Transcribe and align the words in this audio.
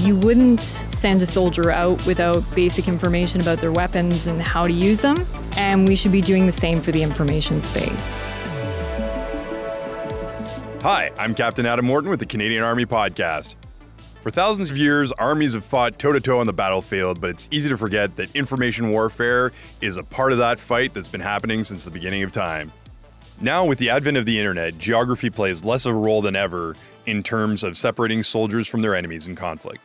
You 0.00 0.16
wouldn't 0.16 0.62
send 0.62 1.20
a 1.20 1.26
soldier 1.26 1.70
out 1.70 2.04
without 2.06 2.42
basic 2.54 2.88
information 2.88 3.42
about 3.42 3.58
their 3.58 3.70
weapons 3.70 4.26
and 4.26 4.40
how 4.40 4.66
to 4.66 4.72
use 4.72 5.02
them, 5.02 5.26
and 5.58 5.86
we 5.86 5.94
should 5.94 6.10
be 6.10 6.22
doing 6.22 6.46
the 6.46 6.52
same 6.52 6.80
for 6.80 6.90
the 6.90 7.02
information 7.02 7.60
space. 7.60 8.18
Hi, 10.80 11.10
I'm 11.18 11.34
Captain 11.34 11.66
Adam 11.66 11.84
Morton 11.84 12.08
with 12.08 12.18
the 12.18 12.24
Canadian 12.24 12.62
Army 12.62 12.86
Podcast. 12.86 13.56
For 14.22 14.30
thousands 14.30 14.70
of 14.70 14.78
years, 14.78 15.12
armies 15.12 15.52
have 15.52 15.66
fought 15.66 15.98
toe 15.98 16.14
to 16.14 16.20
toe 16.20 16.40
on 16.40 16.46
the 16.46 16.54
battlefield, 16.54 17.20
but 17.20 17.28
it's 17.28 17.46
easy 17.50 17.68
to 17.68 17.76
forget 17.76 18.16
that 18.16 18.34
information 18.34 18.92
warfare 18.92 19.52
is 19.82 19.98
a 19.98 20.02
part 20.02 20.32
of 20.32 20.38
that 20.38 20.58
fight 20.58 20.94
that's 20.94 21.08
been 21.08 21.20
happening 21.20 21.62
since 21.62 21.84
the 21.84 21.90
beginning 21.90 22.22
of 22.22 22.32
time. 22.32 22.72
Now, 23.38 23.66
with 23.66 23.78
the 23.78 23.90
advent 23.90 24.16
of 24.16 24.24
the 24.24 24.38
internet, 24.38 24.78
geography 24.78 25.28
plays 25.28 25.62
less 25.62 25.84
of 25.84 25.94
a 25.94 25.98
role 25.98 26.22
than 26.22 26.36
ever 26.36 26.74
in 27.04 27.22
terms 27.22 27.62
of 27.62 27.76
separating 27.76 28.22
soldiers 28.22 28.66
from 28.66 28.80
their 28.80 28.94
enemies 28.94 29.26
in 29.26 29.36
conflict. 29.36 29.82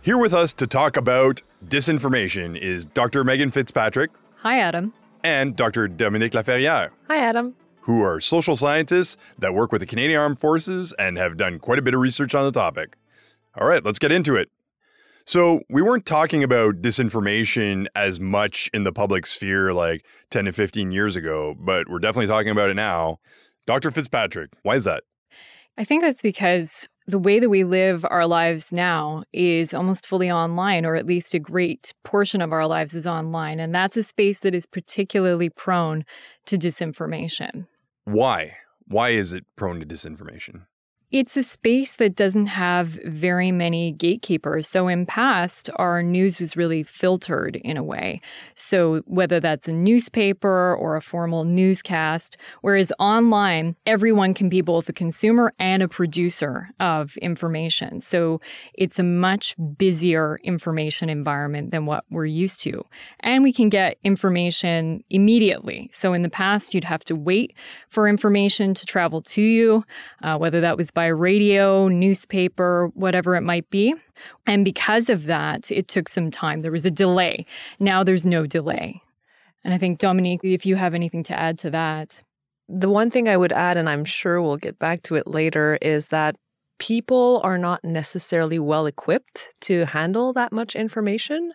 Here 0.00 0.16
with 0.16 0.32
us 0.32 0.52
to 0.54 0.66
talk 0.66 0.96
about 0.96 1.42
disinformation 1.66 2.56
is 2.56 2.86
Dr. 2.86 3.24
Megan 3.24 3.50
Fitzpatrick. 3.50 4.10
Hi, 4.36 4.60
Adam. 4.60 4.94
And 5.24 5.56
Dr. 5.56 5.88
Dominique 5.88 6.32
Laferrière. 6.32 6.90
Hi, 7.08 7.18
Adam. 7.18 7.56
Who 7.80 8.02
are 8.02 8.20
social 8.20 8.54
scientists 8.56 9.16
that 9.38 9.54
work 9.54 9.72
with 9.72 9.80
the 9.80 9.86
Canadian 9.86 10.20
Armed 10.20 10.38
Forces 10.38 10.94
and 10.98 11.18
have 11.18 11.36
done 11.36 11.58
quite 11.58 11.80
a 11.80 11.82
bit 11.82 11.94
of 11.94 12.00
research 12.00 12.34
on 12.34 12.44
the 12.44 12.52
topic. 12.52 12.96
All 13.58 13.66
right, 13.66 13.84
let's 13.84 13.98
get 13.98 14.12
into 14.12 14.36
it. 14.36 14.50
So, 15.24 15.62
we 15.68 15.82
weren't 15.82 16.06
talking 16.06 16.42
about 16.42 16.76
disinformation 16.76 17.86
as 17.94 18.18
much 18.20 18.70
in 18.72 18.84
the 18.84 18.92
public 18.92 19.26
sphere 19.26 19.74
like 19.74 20.06
10 20.30 20.46
to 20.46 20.52
15 20.52 20.92
years 20.92 21.16
ago, 21.16 21.54
but 21.58 21.88
we're 21.88 21.98
definitely 21.98 22.28
talking 22.28 22.50
about 22.50 22.70
it 22.70 22.74
now. 22.74 23.18
Dr. 23.66 23.90
Fitzpatrick, 23.90 24.50
why 24.62 24.76
is 24.76 24.84
that? 24.84 25.02
I 25.76 25.84
think 25.84 26.02
that's 26.02 26.22
because 26.22 26.88
the 27.08 27.18
way 27.18 27.40
that 27.40 27.48
we 27.48 27.64
live 27.64 28.04
our 28.10 28.26
lives 28.26 28.70
now 28.70 29.24
is 29.32 29.72
almost 29.72 30.06
fully 30.06 30.30
online, 30.30 30.84
or 30.84 30.94
at 30.94 31.06
least 31.06 31.32
a 31.32 31.38
great 31.38 31.94
portion 32.04 32.42
of 32.42 32.52
our 32.52 32.66
lives 32.66 32.94
is 32.94 33.06
online. 33.06 33.58
And 33.58 33.74
that's 33.74 33.96
a 33.96 34.02
space 34.02 34.40
that 34.40 34.54
is 34.54 34.66
particularly 34.66 35.48
prone 35.48 36.04
to 36.44 36.58
disinformation. 36.58 37.66
Why? 38.04 38.58
Why 38.86 39.10
is 39.10 39.32
it 39.32 39.46
prone 39.56 39.80
to 39.80 39.86
disinformation? 39.86 40.66
It's 41.10 41.38
a 41.38 41.42
space 41.42 41.96
that 41.96 42.16
doesn't 42.16 42.48
have 42.48 42.98
very 43.02 43.50
many 43.50 43.92
gatekeepers. 43.92 44.68
So, 44.68 44.88
in 44.88 45.06
past, 45.06 45.70
our 45.76 46.02
news 46.02 46.38
was 46.38 46.54
really 46.54 46.82
filtered 46.82 47.56
in 47.56 47.78
a 47.78 47.82
way. 47.82 48.20
So, 48.54 48.98
whether 49.06 49.40
that's 49.40 49.68
a 49.68 49.72
newspaper 49.72 50.74
or 50.74 50.96
a 50.96 51.00
formal 51.00 51.46
newscast, 51.46 52.36
whereas 52.60 52.92
online, 52.98 53.74
everyone 53.86 54.34
can 54.34 54.50
be 54.50 54.60
both 54.60 54.86
a 54.90 54.92
consumer 54.92 55.54
and 55.58 55.82
a 55.82 55.88
producer 55.88 56.68
of 56.78 57.16
information. 57.22 58.02
So, 58.02 58.42
it's 58.74 58.98
a 58.98 59.02
much 59.02 59.56
busier 59.78 60.38
information 60.44 61.08
environment 61.08 61.70
than 61.70 61.86
what 61.86 62.04
we're 62.10 62.26
used 62.26 62.60
to. 62.64 62.84
And 63.20 63.42
we 63.42 63.54
can 63.54 63.70
get 63.70 63.96
information 64.04 65.02
immediately. 65.08 65.88
So, 65.90 66.12
in 66.12 66.20
the 66.20 66.28
past, 66.28 66.74
you'd 66.74 66.84
have 66.84 67.04
to 67.06 67.16
wait 67.16 67.54
for 67.88 68.06
information 68.06 68.74
to 68.74 68.84
travel 68.84 69.22
to 69.22 69.40
you, 69.40 69.84
uh, 70.22 70.36
whether 70.36 70.60
that 70.60 70.76
was 70.76 70.90
by 70.98 71.06
radio, 71.06 71.86
newspaper, 71.86 72.90
whatever 72.94 73.36
it 73.36 73.42
might 73.42 73.70
be. 73.70 73.94
And 74.48 74.64
because 74.64 75.08
of 75.08 75.26
that, 75.26 75.70
it 75.70 75.86
took 75.86 76.08
some 76.08 76.28
time. 76.28 76.62
There 76.62 76.72
was 76.72 76.84
a 76.84 76.90
delay. 76.90 77.46
Now 77.78 78.02
there's 78.02 78.26
no 78.26 78.46
delay. 78.46 79.00
And 79.62 79.72
I 79.72 79.78
think, 79.78 80.00
Dominique, 80.00 80.40
if 80.42 80.66
you 80.66 80.74
have 80.74 80.94
anything 80.94 81.22
to 81.22 81.38
add 81.38 81.56
to 81.60 81.70
that. 81.70 82.20
The 82.68 82.90
one 82.90 83.12
thing 83.12 83.28
I 83.28 83.36
would 83.36 83.52
add, 83.52 83.76
and 83.76 83.88
I'm 83.88 84.04
sure 84.04 84.42
we'll 84.42 84.56
get 84.56 84.80
back 84.80 85.02
to 85.02 85.14
it 85.14 85.28
later, 85.28 85.78
is 85.80 86.08
that 86.08 86.34
people 86.78 87.40
are 87.44 87.58
not 87.58 87.84
necessarily 87.84 88.58
well 88.58 88.86
equipped 88.86 89.48
to 89.62 89.84
handle 89.86 90.32
that 90.32 90.52
much 90.52 90.76
information, 90.76 91.52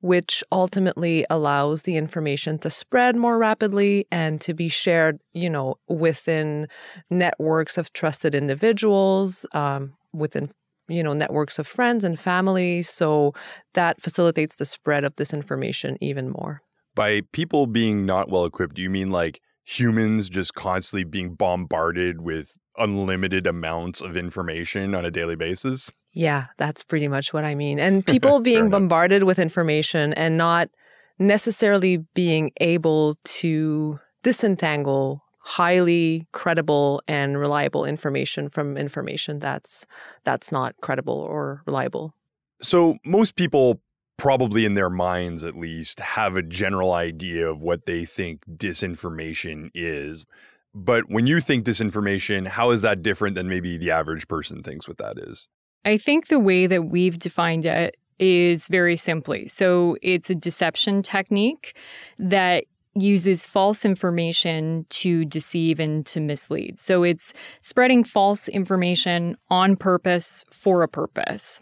which 0.00 0.44
ultimately 0.52 1.26
allows 1.30 1.82
the 1.82 1.96
information 1.96 2.58
to 2.58 2.70
spread 2.70 3.16
more 3.16 3.38
rapidly 3.38 4.06
and 4.10 4.40
to 4.40 4.54
be 4.54 4.68
shared, 4.68 5.20
you 5.32 5.50
know, 5.50 5.76
within 5.88 6.68
networks 7.10 7.78
of 7.78 7.92
trusted 7.92 8.34
individuals, 8.34 9.46
um, 9.52 9.94
within 10.12 10.50
you 10.88 11.02
know 11.02 11.12
networks 11.12 11.58
of 11.58 11.66
friends 11.66 12.04
and 12.04 12.20
family. 12.20 12.82
So 12.82 13.34
that 13.74 14.00
facilitates 14.00 14.56
the 14.56 14.64
spread 14.64 15.04
of 15.04 15.16
this 15.16 15.32
information 15.32 15.98
even 16.00 16.30
more. 16.30 16.62
By 16.94 17.22
people 17.32 17.66
being 17.66 18.06
not 18.06 18.30
well 18.30 18.44
equipped 18.44 18.74
do 18.74 18.82
you 18.82 18.90
mean 18.90 19.10
like 19.10 19.40
humans 19.64 20.28
just 20.28 20.54
constantly 20.54 21.04
being 21.04 21.34
bombarded 21.34 22.20
with 22.20 22.56
unlimited 22.78 23.46
amounts 23.46 24.00
of 24.00 24.16
information 24.16 24.94
on 24.94 25.04
a 25.04 25.10
daily 25.10 25.36
basis. 25.36 25.92
Yeah, 26.12 26.46
that's 26.56 26.82
pretty 26.82 27.08
much 27.08 27.32
what 27.32 27.44
I 27.44 27.54
mean. 27.54 27.78
And 27.78 28.04
people 28.06 28.40
being 28.40 28.70
bombarded 28.70 29.24
with 29.24 29.38
information 29.38 30.12
and 30.14 30.36
not 30.36 30.68
necessarily 31.18 31.98
being 32.14 32.52
able 32.60 33.18
to 33.24 33.98
disentangle 34.22 35.22
highly 35.38 36.26
credible 36.32 37.00
and 37.06 37.38
reliable 37.38 37.84
information 37.84 38.48
from 38.48 38.76
information 38.76 39.38
that's 39.38 39.86
that's 40.24 40.50
not 40.50 40.74
credible 40.80 41.20
or 41.20 41.62
reliable. 41.66 42.12
So 42.62 42.96
most 43.04 43.36
people 43.36 43.80
probably 44.16 44.64
in 44.64 44.74
their 44.74 44.90
minds 44.90 45.44
at 45.44 45.56
least 45.56 46.00
have 46.00 46.36
a 46.36 46.42
general 46.42 46.92
idea 46.94 47.48
of 47.48 47.60
what 47.60 47.86
they 47.86 48.04
think 48.04 48.40
disinformation 48.56 49.70
is. 49.74 50.26
But 50.78 51.04
when 51.08 51.26
you 51.26 51.40
think 51.40 51.64
disinformation, 51.64 52.46
how 52.46 52.70
is 52.70 52.82
that 52.82 53.02
different 53.02 53.34
than 53.34 53.48
maybe 53.48 53.78
the 53.78 53.90
average 53.90 54.28
person 54.28 54.62
thinks 54.62 54.86
what 54.86 54.98
that 54.98 55.16
is? 55.16 55.48
I 55.86 55.96
think 55.96 56.28
the 56.28 56.38
way 56.38 56.66
that 56.66 56.82
we've 56.82 57.18
defined 57.18 57.64
it 57.64 57.96
is 58.18 58.68
very 58.68 58.96
simply. 58.96 59.48
So 59.48 59.96
it's 60.02 60.28
a 60.28 60.34
deception 60.34 61.02
technique 61.02 61.74
that 62.18 62.64
uses 62.94 63.46
false 63.46 63.86
information 63.86 64.84
to 64.90 65.24
deceive 65.24 65.80
and 65.80 66.04
to 66.06 66.20
mislead. 66.20 66.78
So 66.78 67.02
it's 67.02 67.32
spreading 67.62 68.04
false 68.04 68.46
information 68.48 69.38
on 69.48 69.76
purpose 69.76 70.44
for 70.50 70.82
a 70.82 70.88
purpose. 70.88 71.60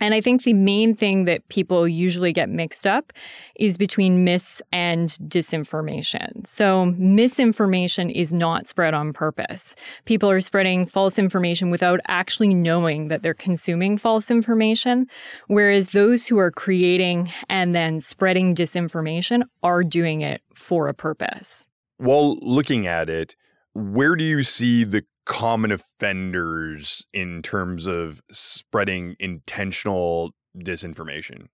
And 0.00 0.14
I 0.14 0.20
think 0.20 0.42
the 0.42 0.54
main 0.54 0.94
thing 0.94 1.26
that 1.26 1.46
people 1.48 1.86
usually 1.86 2.32
get 2.32 2.48
mixed 2.48 2.86
up 2.86 3.12
is 3.56 3.76
between 3.76 4.24
mis 4.24 4.62
and 4.72 5.10
disinformation. 5.28 6.46
So, 6.46 6.86
misinformation 6.96 8.10
is 8.10 8.32
not 8.32 8.66
spread 8.66 8.94
on 8.94 9.12
purpose. 9.12 9.76
People 10.06 10.30
are 10.30 10.40
spreading 10.40 10.86
false 10.86 11.18
information 11.18 11.70
without 11.70 12.00
actually 12.08 12.54
knowing 12.54 13.08
that 13.08 13.22
they're 13.22 13.34
consuming 13.34 13.98
false 13.98 14.30
information, 14.30 15.06
whereas 15.48 15.90
those 15.90 16.26
who 16.26 16.38
are 16.38 16.50
creating 16.50 17.30
and 17.48 17.74
then 17.74 18.00
spreading 18.00 18.54
disinformation 18.54 19.42
are 19.62 19.84
doing 19.84 20.22
it 20.22 20.42
for 20.54 20.88
a 20.88 20.94
purpose. 20.94 21.68
While 21.98 22.36
looking 22.40 22.86
at 22.86 23.10
it, 23.10 23.36
where 23.74 24.16
do 24.16 24.24
you 24.24 24.42
see 24.42 24.84
the 24.84 25.04
common 25.30 25.70
offenders 25.70 27.06
in 27.12 27.40
terms 27.40 27.86
of 27.86 28.20
spreading 28.32 29.14
intentional 29.20 30.32
disinformation? 30.58 31.46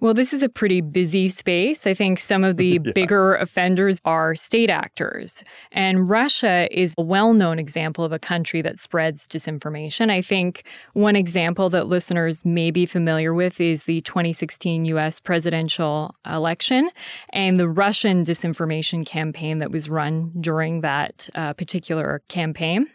Well, 0.00 0.12
this 0.12 0.34
is 0.34 0.42
a 0.42 0.50
pretty 0.50 0.82
busy 0.82 1.30
space. 1.30 1.86
I 1.86 1.94
think 1.94 2.18
some 2.18 2.44
of 2.44 2.58
the 2.58 2.78
yeah. 2.84 2.92
bigger 2.92 3.36
offenders 3.36 4.00
are 4.04 4.34
state 4.34 4.68
actors. 4.68 5.42
And 5.70 6.10
Russia 6.10 6.68
is 6.70 6.92
a 6.98 7.02
well 7.02 7.32
known 7.32 7.58
example 7.58 8.04
of 8.04 8.12
a 8.12 8.18
country 8.18 8.60
that 8.62 8.78
spreads 8.78 9.26
disinformation. 9.26 10.10
I 10.10 10.20
think 10.20 10.64
one 10.92 11.16
example 11.16 11.70
that 11.70 11.86
listeners 11.86 12.44
may 12.44 12.70
be 12.70 12.84
familiar 12.84 13.32
with 13.32 13.60
is 13.62 13.84
the 13.84 14.02
2016 14.02 14.84
US 14.86 15.20
presidential 15.20 16.14
election 16.26 16.90
and 17.32 17.58
the 17.58 17.68
Russian 17.68 18.24
disinformation 18.24 19.06
campaign 19.06 19.60
that 19.60 19.70
was 19.70 19.88
run 19.88 20.32
during 20.38 20.82
that 20.82 21.30
uh, 21.34 21.54
particular 21.54 22.22
campaign. 22.28 22.88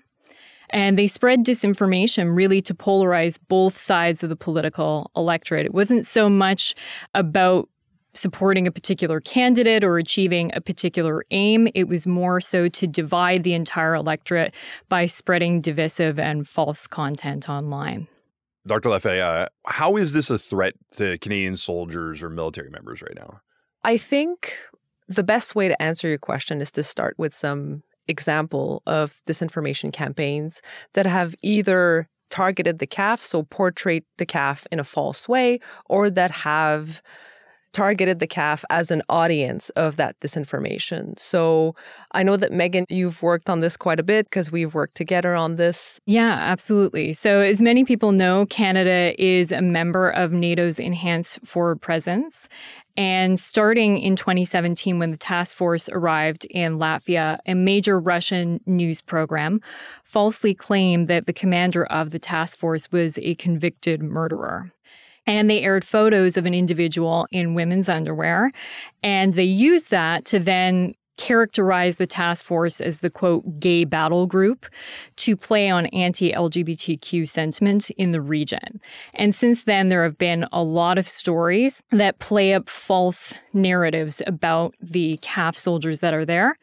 And 0.71 0.97
they 0.97 1.07
spread 1.07 1.45
disinformation 1.45 2.35
really 2.35 2.61
to 2.63 2.73
polarize 2.73 3.39
both 3.47 3.77
sides 3.77 4.23
of 4.23 4.29
the 4.29 4.35
political 4.35 5.11
electorate. 5.15 5.65
It 5.65 5.73
wasn't 5.73 6.05
so 6.05 6.29
much 6.29 6.75
about 7.13 7.69
supporting 8.13 8.67
a 8.67 8.71
particular 8.71 9.21
candidate 9.21 9.83
or 9.83 9.97
achieving 9.97 10.51
a 10.55 10.61
particular 10.61 11.23
aim. 11.31 11.67
It 11.75 11.87
was 11.87 12.07
more 12.07 12.41
so 12.41 12.67
to 12.67 12.87
divide 12.87 13.43
the 13.43 13.53
entire 13.53 13.95
electorate 13.95 14.53
by 14.89 15.05
spreading 15.05 15.61
divisive 15.61 16.19
and 16.19 16.47
false 16.47 16.87
content 16.87 17.47
online. 17.47 18.07
Dr. 18.65 18.89
Laferrière, 18.89 19.45
uh, 19.45 19.49
how 19.65 19.95
is 19.95 20.11
this 20.11 20.29
a 20.29 20.37
threat 20.37 20.73
to 20.97 21.17
Canadian 21.19 21.55
soldiers 21.55 22.21
or 22.21 22.29
military 22.29 22.69
members 22.69 23.01
right 23.01 23.15
now? 23.15 23.39
I 23.83 23.97
think 23.97 24.57
the 25.07 25.23
best 25.23 25.55
way 25.55 25.69
to 25.69 25.81
answer 25.81 26.09
your 26.09 26.17
question 26.17 26.59
is 26.59 26.71
to 26.73 26.83
start 26.83 27.15
with 27.17 27.33
some 27.33 27.83
example 28.07 28.81
of 28.85 29.21
disinformation 29.27 29.91
campaigns 29.91 30.61
that 30.93 31.05
have 31.05 31.35
either 31.41 32.07
targeted 32.29 32.79
the 32.79 32.87
CAF, 32.87 33.19
so 33.21 33.43
portrayed 33.43 34.03
the 34.17 34.25
CAF 34.25 34.65
in 34.71 34.79
a 34.79 34.83
false 34.83 35.27
way, 35.29 35.59
or 35.85 36.09
that 36.09 36.31
have 36.31 37.01
targeted 37.73 38.19
the 38.19 38.27
CAF 38.27 38.63
as 38.69 38.91
an 38.91 39.03
audience 39.09 39.69
of 39.71 39.97
that 39.97 40.19
disinformation. 40.19 41.17
So 41.19 41.75
I 42.11 42.23
know 42.23 42.37
that 42.37 42.51
Megan, 42.51 42.85
you've 42.89 43.21
worked 43.21 43.49
on 43.49 43.59
this 43.59 43.77
quite 43.77 43.99
a 43.99 44.03
bit 44.03 44.25
because 44.25 44.51
we've 44.51 44.73
worked 44.73 44.95
together 44.95 45.35
on 45.35 45.55
this. 45.55 45.99
Yeah, 46.05 46.33
absolutely. 46.33 47.13
So, 47.13 47.41
as 47.41 47.61
many 47.61 47.83
people 47.83 48.11
know, 48.11 48.45
Canada 48.47 49.13
is 49.21 49.51
a 49.51 49.61
member 49.61 50.09
of 50.09 50.31
NATO's 50.31 50.79
Enhanced 50.79 51.39
Forward 51.45 51.81
Presence. 51.81 52.47
And 52.95 53.39
starting 53.39 53.99
in 53.99 54.15
2017, 54.15 54.97
when 54.97 55.11
the 55.11 55.17
task 55.17 55.55
force 55.55 55.87
arrived 55.89 56.45
in 56.45 56.79
Latvia, 56.79 57.37
a 57.45 57.53
major 57.53 57.99
Russian 57.99 58.59
news 58.65 59.01
program 59.01 59.61
falsely 60.03 60.55
claimed 60.55 61.07
that 61.07 61.27
the 61.27 61.33
commander 61.33 61.85
of 61.85 62.09
the 62.09 62.17
task 62.17 62.57
force 62.57 62.91
was 62.91 63.19
a 63.19 63.35
convicted 63.35 64.01
murderer. 64.01 64.71
And 65.27 65.49
they 65.49 65.61
aired 65.61 65.85
photos 65.85 66.37
of 66.37 66.45
an 66.45 66.53
individual 66.53 67.27
in 67.31 67.53
women's 67.53 67.89
underwear. 67.89 68.51
And 69.03 69.33
they 69.33 69.43
used 69.43 69.91
that 69.91 70.25
to 70.25 70.39
then 70.39 70.95
characterize 71.17 71.97
the 71.97 72.07
task 72.07 72.45
force 72.45 72.79
as 72.79 72.99
the 72.99 73.09
quote 73.09 73.59
gay 73.59 73.83
battle 73.83 74.27
group 74.27 74.67
to 75.17 75.35
play 75.35 75.69
on 75.69 75.87
anti 75.87 76.31
LGBTQ 76.31 77.27
sentiment 77.27 77.89
in 77.91 78.11
the 78.11 78.21
region. 78.21 78.79
And 79.15 79.35
since 79.35 79.65
then, 79.65 79.89
there 79.89 80.03
have 80.03 80.17
been 80.17 80.45
a 80.51 80.63
lot 80.63 80.97
of 80.97 81.07
stories 81.07 81.83
that 81.91 82.19
play 82.19 82.53
up 82.53 82.69
false 82.69 83.33
narratives 83.53 84.21
about 84.25 84.75
the 84.79 85.17
CAF 85.21 85.57
soldiers 85.57 85.99
that 85.99 86.13
are 86.13 86.25
there. 86.25 86.57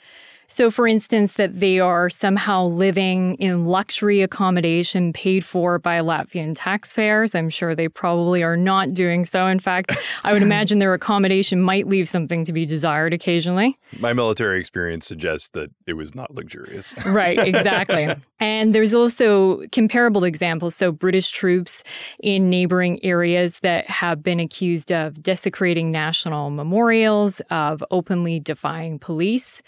So, 0.55 0.71
for 0.71 0.87
instance, 0.87 1.33
that 1.33 1.59
they 1.59 1.81
are 1.81 2.09
somehow 2.09 2.67
living 2.67 3.35
in 3.41 3.65
luxury 3.65 4.23
accommodation 4.23 5.13
paid 5.13 5.45
for 5.45 5.81
by 5.81 5.99
Latvian 5.99 6.55
taxpayers. 6.57 7.35
I'm 7.35 7.51
sure 7.51 7.75
they 7.75 7.89
probably 7.89 8.45
are 8.45 8.57
not 8.57 8.95
doing 8.95 9.25
so. 9.25 9.49
In 9.49 9.59
fact, 9.59 9.97
I 10.23 10.33
would 10.33 10.43
imagine 10.51 10.79
their 10.79 10.95
accommodation 10.95 11.61
might 11.61 11.89
leave 11.89 12.09
something 12.09 12.45
to 12.45 12.53
be 12.53 12.67
desired 12.67 13.13
occasionally. 13.13 13.77
My 13.99 14.13
military 14.13 14.61
experience 14.61 15.09
suggests 15.09 15.49
that 15.55 15.71
it 15.89 15.95
was 15.95 16.15
not 16.15 16.31
luxurious. 16.31 16.95
right, 17.05 17.41
exactly. 17.41 18.15
and 18.39 18.73
there's 18.73 18.95
also 18.95 19.67
comparable 19.73 20.23
examples. 20.23 20.77
So, 20.77 20.93
British 20.93 21.33
troops 21.33 21.83
in 22.23 22.49
neighboring 22.49 23.05
areas 23.05 23.59
that 23.63 23.91
have 23.91 24.23
been 24.23 24.39
accused 24.39 24.93
of 24.93 25.21
desecrating 25.21 25.91
national 25.91 26.51
memorials, 26.51 27.41
of 27.51 27.83
openly 27.91 28.39
defying 28.39 29.01
police. 29.01 29.61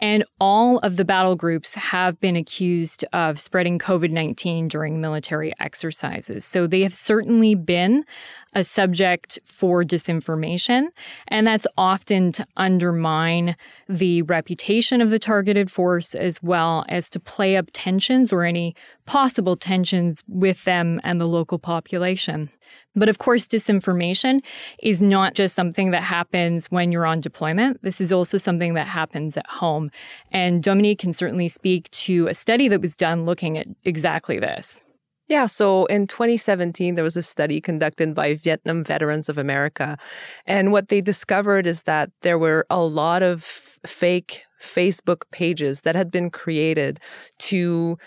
And 0.00 0.24
all 0.40 0.78
of 0.78 0.96
the 0.96 1.04
battle 1.04 1.34
groups 1.34 1.74
have 1.74 2.20
been 2.20 2.36
accused 2.36 3.04
of 3.12 3.40
spreading 3.40 3.78
COVID 3.78 4.10
19 4.10 4.68
during 4.68 5.00
military 5.00 5.52
exercises. 5.58 6.44
So 6.44 6.66
they 6.66 6.82
have 6.82 6.94
certainly 6.94 7.54
been 7.54 8.04
a 8.54 8.64
subject 8.64 9.38
for 9.44 9.84
disinformation. 9.84 10.86
And 11.28 11.46
that's 11.46 11.66
often 11.76 12.32
to 12.32 12.46
undermine 12.56 13.56
the 13.88 14.22
reputation 14.22 15.00
of 15.00 15.10
the 15.10 15.18
targeted 15.18 15.70
force 15.70 16.14
as 16.14 16.42
well 16.42 16.84
as 16.88 17.10
to 17.10 17.20
play 17.20 17.56
up 17.56 17.66
tensions 17.72 18.32
or 18.32 18.44
any 18.44 18.74
possible 19.04 19.56
tensions 19.56 20.22
with 20.28 20.64
them 20.64 21.00
and 21.04 21.20
the 21.20 21.26
local 21.26 21.58
population. 21.58 22.50
But 22.98 23.08
of 23.08 23.18
course, 23.18 23.46
disinformation 23.46 24.40
is 24.82 25.00
not 25.00 25.34
just 25.34 25.54
something 25.54 25.90
that 25.92 26.02
happens 26.02 26.66
when 26.66 26.92
you're 26.92 27.06
on 27.06 27.20
deployment. 27.20 27.82
This 27.82 28.00
is 28.00 28.12
also 28.12 28.38
something 28.38 28.74
that 28.74 28.86
happens 28.86 29.36
at 29.36 29.46
home. 29.46 29.90
And 30.32 30.62
Dominique 30.62 30.98
can 30.98 31.12
certainly 31.12 31.48
speak 31.48 31.90
to 31.90 32.26
a 32.26 32.34
study 32.34 32.68
that 32.68 32.80
was 32.80 32.96
done 32.96 33.24
looking 33.24 33.56
at 33.56 33.66
exactly 33.84 34.38
this. 34.38 34.82
Yeah, 35.28 35.44
so 35.44 35.84
in 35.86 36.06
2017, 36.06 36.94
there 36.94 37.04
was 37.04 37.16
a 37.16 37.22
study 37.22 37.60
conducted 37.60 38.14
by 38.14 38.34
Vietnam 38.34 38.82
Veterans 38.82 39.28
of 39.28 39.36
America. 39.36 39.98
And 40.46 40.72
what 40.72 40.88
they 40.88 41.02
discovered 41.02 41.66
is 41.66 41.82
that 41.82 42.10
there 42.22 42.38
were 42.38 42.66
a 42.70 42.80
lot 42.80 43.22
of 43.22 43.44
fake 43.86 44.42
Facebook 44.62 45.22
pages 45.30 45.82
that 45.82 45.94
had 45.94 46.10
been 46.10 46.30
created 46.30 46.98
to 47.40 47.98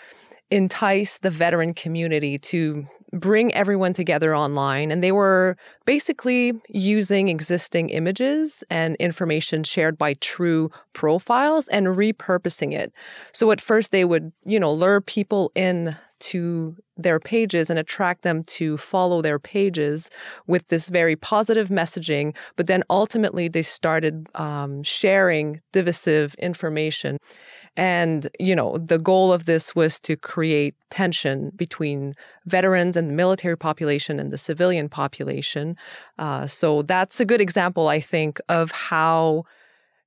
entice 0.49 1.19
the 1.19 1.29
veteran 1.29 1.75
community 1.75 2.37
to 2.37 2.87
bring 3.13 3.53
everyone 3.53 3.93
together 3.93 4.35
online. 4.35 4.91
And 4.91 5.03
they 5.03 5.11
were 5.11 5.57
basically 5.85 6.53
using 6.69 7.29
existing 7.29 7.89
images 7.89 8.63
and 8.69 8.95
information 8.97 9.63
shared 9.63 9.97
by 9.97 10.13
true 10.15 10.71
profiles 10.93 11.67
and 11.67 11.87
repurposing 11.87 12.73
it. 12.73 12.93
So 13.33 13.51
at 13.51 13.61
first 13.61 13.91
they 13.91 14.05
would, 14.05 14.31
you 14.45 14.59
know, 14.59 14.73
lure 14.73 15.01
people 15.01 15.51
in 15.55 15.95
to 16.19 16.75
their 16.97 17.19
pages 17.19 17.69
and 17.69 17.79
attract 17.79 18.21
them 18.21 18.43
to 18.43 18.77
follow 18.77 19.21
their 19.21 19.39
pages 19.39 20.09
with 20.47 20.67
this 20.67 20.87
very 20.87 21.15
positive 21.15 21.69
messaging. 21.69 22.35
But 22.55 22.67
then 22.67 22.83
ultimately, 22.89 23.47
they 23.47 23.63
started 23.63 24.27
um, 24.35 24.83
sharing 24.83 25.61
divisive 25.71 26.35
information. 26.35 27.17
And, 27.77 28.27
you 28.39 28.55
know, 28.55 28.77
the 28.77 28.99
goal 28.99 29.31
of 29.31 29.45
this 29.45 29.73
was 29.73 29.99
to 30.01 30.17
create 30.17 30.75
tension 30.89 31.51
between 31.55 32.15
veterans 32.45 32.97
and 32.97 33.09
the 33.09 33.13
military 33.13 33.57
population 33.57 34.19
and 34.19 34.31
the 34.31 34.37
civilian 34.37 34.89
population. 34.89 35.77
Uh, 36.19 36.47
so 36.47 36.81
that's 36.81 37.19
a 37.21 37.25
good 37.25 37.39
example, 37.39 37.87
I 37.87 38.01
think, 38.01 38.41
of 38.49 38.71
how 38.71 39.45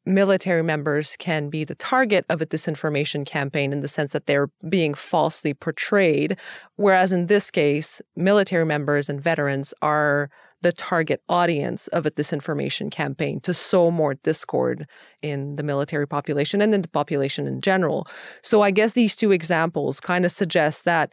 military 0.07 0.63
members 0.63 1.17
can 1.17 1.49
be 1.49 1.65
the 1.65 1.75
target 1.75 2.27
of 2.29 2.43
a 2.43 2.47
disinformation 2.47 3.25
campaign 3.25 3.73
in 3.73 3.81
the 3.81 3.89
sense 3.89 4.13
that 4.13 4.27
they're 4.27 4.51
being 4.69 4.93
falsely 4.93 5.55
portrayed. 5.55 6.37
Whereas 6.77 7.13
in 7.13 7.27
this 7.27 7.51
case, 7.51 8.03
military 8.15 8.67
members 8.67 9.09
and 9.09 9.21
veterans 9.23 9.73
are 9.81 10.29
the 10.65 10.73
target 10.73 11.21
audience 11.29 11.89
of 11.89 12.07
a 12.07 12.11
disinformation 12.11 12.91
campaign 12.91 13.39
to 13.39 13.53
sow 13.53 13.91
more 13.91 14.15
discord 14.15 14.87
in 15.21 15.57
the 15.57 15.63
military 15.63 16.09
population 16.09 16.63
and 16.63 16.75
in 16.75 16.81
the 16.81 16.89
population 16.89 17.47
in 17.47 17.61
general. 17.61 18.09
So 18.41 18.63
I 18.63 18.71
guess 18.71 18.95
these 18.95 19.15
two 19.15 19.31
examples 19.31 20.01
kind 20.01 20.25
of 20.25 20.33
suggest 20.33 20.87
that 20.87 21.11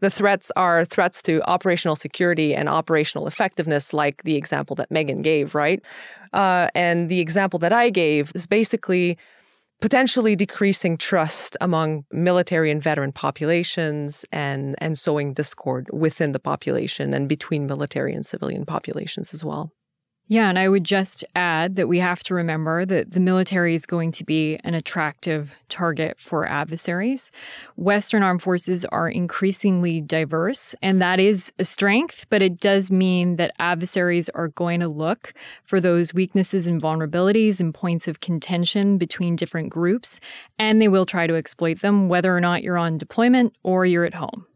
the 0.00 0.10
threats 0.10 0.52
are 0.54 0.84
threats 0.84 1.22
to 1.22 1.42
operational 1.48 1.96
security 1.96 2.54
and 2.54 2.68
operational 2.68 3.26
effectiveness, 3.26 3.94
like 3.94 4.22
the 4.24 4.36
example 4.36 4.76
that 4.76 4.90
Megan 4.90 5.22
gave, 5.22 5.54
right? 5.54 5.82
Uh, 6.34 6.68
and 6.74 7.08
the 7.08 7.20
example 7.20 7.58
that 7.58 7.72
I 7.72 7.88
gave 7.88 8.32
is 8.34 8.46
basically 8.46 9.16
potentially 9.80 10.36
decreasing 10.36 10.96
trust 10.96 11.56
among 11.60 12.04
military 12.12 12.70
and 12.70 12.82
veteran 12.82 13.12
populations 13.12 14.24
and, 14.30 14.74
and 14.78 14.98
sowing 14.98 15.32
discord 15.32 15.88
within 15.92 16.32
the 16.32 16.38
population 16.38 17.14
and 17.14 17.28
between 17.28 17.66
military 17.66 18.14
and 18.14 18.24
civilian 18.26 18.66
populations 18.66 19.32
as 19.32 19.44
well. 19.44 19.72
Yeah, 20.32 20.48
and 20.48 20.60
I 20.60 20.68
would 20.68 20.84
just 20.84 21.24
add 21.34 21.74
that 21.74 21.88
we 21.88 21.98
have 21.98 22.22
to 22.22 22.34
remember 22.36 22.86
that 22.86 23.10
the 23.10 23.18
military 23.18 23.74
is 23.74 23.84
going 23.84 24.12
to 24.12 24.22
be 24.22 24.60
an 24.62 24.74
attractive 24.74 25.56
target 25.68 26.20
for 26.20 26.46
adversaries. 26.46 27.32
Western 27.74 28.22
armed 28.22 28.40
forces 28.40 28.84
are 28.84 29.08
increasingly 29.08 30.00
diverse, 30.00 30.72
and 30.82 31.02
that 31.02 31.18
is 31.18 31.52
a 31.58 31.64
strength, 31.64 32.26
but 32.30 32.42
it 32.42 32.60
does 32.60 32.92
mean 32.92 33.34
that 33.36 33.52
adversaries 33.58 34.28
are 34.28 34.46
going 34.46 34.78
to 34.78 34.86
look 34.86 35.34
for 35.64 35.80
those 35.80 36.14
weaknesses 36.14 36.68
and 36.68 36.80
vulnerabilities 36.80 37.58
and 37.58 37.74
points 37.74 38.06
of 38.06 38.20
contention 38.20 38.98
between 38.98 39.34
different 39.34 39.68
groups, 39.68 40.20
and 40.60 40.80
they 40.80 40.86
will 40.86 41.06
try 41.06 41.26
to 41.26 41.34
exploit 41.34 41.80
them, 41.80 42.08
whether 42.08 42.36
or 42.36 42.40
not 42.40 42.62
you're 42.62 42.78
on 42.78 42.98
deployment 42.98 43.52
or 43.64 43.84
you're 43.84 44.04
at 44.04 44.14
home 44.14 44.46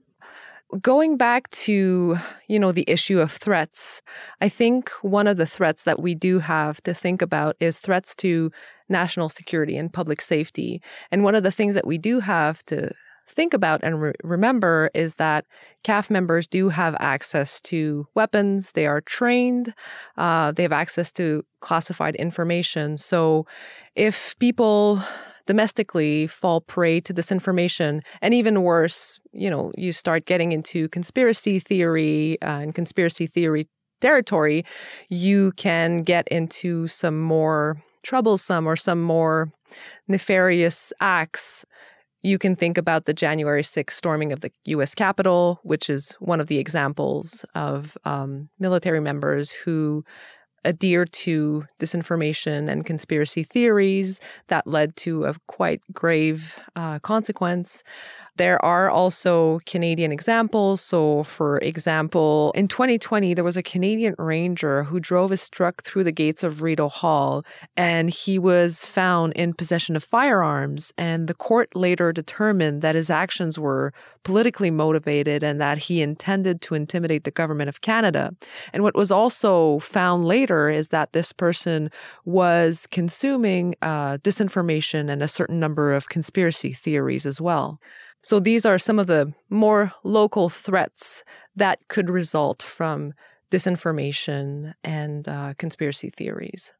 going 0.80 1.16
back 1.16 1.48
to 1.50 2.16
you 2.48 2.58
know 2.58 2.72
the 2.72 2.84
issue 2.88 3.20
of 3.20 3.30
threats 3.30 4.02
i 4.40 4.48
think 4.48 4.90
one 5.02 5.26
of 5.26 5.36
the 5.36 5.46
threats 5.46 5.84
that 5.84 6.00
we 6.00 6.14
do 6.14 6.38
have 6.38 6.80
to 6.82 6.92
think 6.94 7.22
about 7.22 7.56
is 7.60 7.78
threats 7.78 8.14
to 8.14 8.50
national 8.88 9.28
security 9.28 9.76
and 9.76 9.92
public 9.92 10.20
safety 10.20 10.82
and 11.10 11.24
one 11.24 11.34
of 11.34 11.42
the 11.42 11.50
things 11.50 11.74
that 11.74 11.86
we 11.86 11.98
do 11.98 12.20
have 12.20 12.64
to 12.64 12.90
think 13.26 13.54
about 13.54 13.80
and 13.82 14.00
re- 14.00 14.12
remember 14.22 14.90
is 14.94 15.14
that 15.16 15.46
CAF 15.82 16.10
members 16.10 16.46
do 16.46 16.68
have 16.68 16.94
access 17.00 17.60
to 17.62 18.06
weapons. 18.14 18.72
They 18.72 18.86
are 18.86 19.00
trained. 19.00 19.72
Uh, 20.16 20.52
they 20.52 20.62
have 20.62 20.72
access 20.72 21.10
to 21.12 21.42
classified 21.60 22.16
information. 22.16 22.98
So 22.98 23.46
if 23.96 24.38
people 24.38 25.00
domestically 25.46 26.26
fall 26.26 26.60
prey 26.60 27.00
to 27.00 27.14
disinformation. 27.14 28.02
And 28.22 28.34
even 28.34 28.62
worse, 28.62 29.18
you 29.32 29.50
know, 29.50 29.72
you 29.76 29.92
start 29.92 30.26
getting 30.26 30.52
into 30.52 30.88
conspiracy 30.88 31.58
theory 31.58 32.40
uh, 32.42 32.60
and 32.60 32.74
conspiracy 32.74 33.26
theory 33.26 33.68
territory, 34.00 34.64
you 35.08 35.52
can 35.52 36.02
get 36.02 36.28
into 36.28 36.86
some 36.86 37.20
more 37.20 37.82
troublesome 38.02 38.66
or 38.66 38.76
some 38.76 39.02
more 39.02 39.50
nefarious 40.08 40.92
acts. 41.00 41.64
You 42.22 42.38
can 42.38 42.56
think 42.56 42.78
about 42.78 43.06
the 43.06 43.14
January 43.14 43.62
6th 43.62 43.92
storming 43.92 44.32
of 44.32 44.40
the 44.40 44.50
US 44.66 44.94
Capitol, 44.94 45.58
which 45.62 45.88
is 45.90 46.12
one 46.20 46.40
of 46.40 46.48
the 46.48 46.58
examples 46.58 47.44
of 47.54 47.96
um, 48.04 48.48
military 48.58 49.00
members 49.00 49.52
who 49.52 50.04
adhere 50.64 51.04
to 51.04 51.64
disinformation 51.78 52.70
and 52.70 52.86
conspiracy 52.86 53.44
theories 53.44 54.20
that 54.48 54.66
led 54.66 54.96
to 54.96 55.24
a 55.24 55.34
quite 55.46 55.80
grave 55.92 56.56
uh, 56.76 56.98
consequence. 57.00 57.82
There 58.36 58.62
are 58.64 58.90
also 58.90 59.60
Canadian 59.64 60.10
examples. 60.10 60.80
So, 60.80 61.22
for 61.22 61.58
example, 61.58 62.50
in 62.56 62.66
2020, 62.66 63.32
there 63.32 63.44
was 63.44 63.56
a 63.56 63.62
Canadian 63.62 64.16
ranger 64.18 64.82
who 64.82 64.98
drove 64.98 65.30
his 65.30 65.48
truck 65.48 65.84
through 65.84 66.02
the 66.02 66.10
gates 66.10 66.42
of 66.42 66.60
Rideau 66.60 66.88
Hall 66.88 67.44
and 67.76 68.10
he 68.10 68.40
was 68.40 68.84
found 68.84 69.34
in 69.34 69.54
possession 69.54 69.94
of 69.94 70.02
firearms. 70.02 70.92
And 70.98 71.28
the 71.28 71.34
court 71.34 71.76
later 71.76 72.12
determined 72.12 72.82
that 72.82 72.96
his 72.96 73.08
actions 73.08 73.56
were 73.56 73.92
politically 74.24 74.70
motivated 74.70 75.44
and 75.44 75.60
that 75.60 75.78
he 75.78 76.02
intended 76.02 76.60
to 76.62 76.74
intimidate 76.74 77.22
the 77.22 77.30
government 77.30 77.68
of 77.68 77.82
Canada. 77.82 78.34
And 78.72 78.82
what 78.82 78.96
was 78.96 79.12
also 79.12 79.78
found 79.78 80.26
later 80.26 80.68
is 80.68 80.88
that 80.88 81.12
this 81.12 81.32
person 81.32 81.88
was 82.24 82.88
consuming 82.90 83.76
uh, 83.80 84.16
disinformation 84.18 85.08
and 85.08 85.22
a 85.22 85.28
certain 85.28 85.60
number 85.60 85.92
of 85.92 86.08
conspiracy 86.08 86.72
theories 86.72 87.26
as 87.26 87.40
well. 87.40 87.78
So 88.24 88.40
these 88.40 88.64
are 88.64 88.78
some 88.78 88.98
of 88.98 89.06
the 89.06 89.34
more 89.50 89.92
local 90.02 90.48
threats 90.48 91.22
that 91.56 91.78
could 91.88 92.08
result 92.08 92.62
from 92.62 93.12
disinformation 93.50 94.72
and 94.82 95.28
uh, 95.28 95.52
conspiracy 95.58 96.08
theories. 96.08 96.72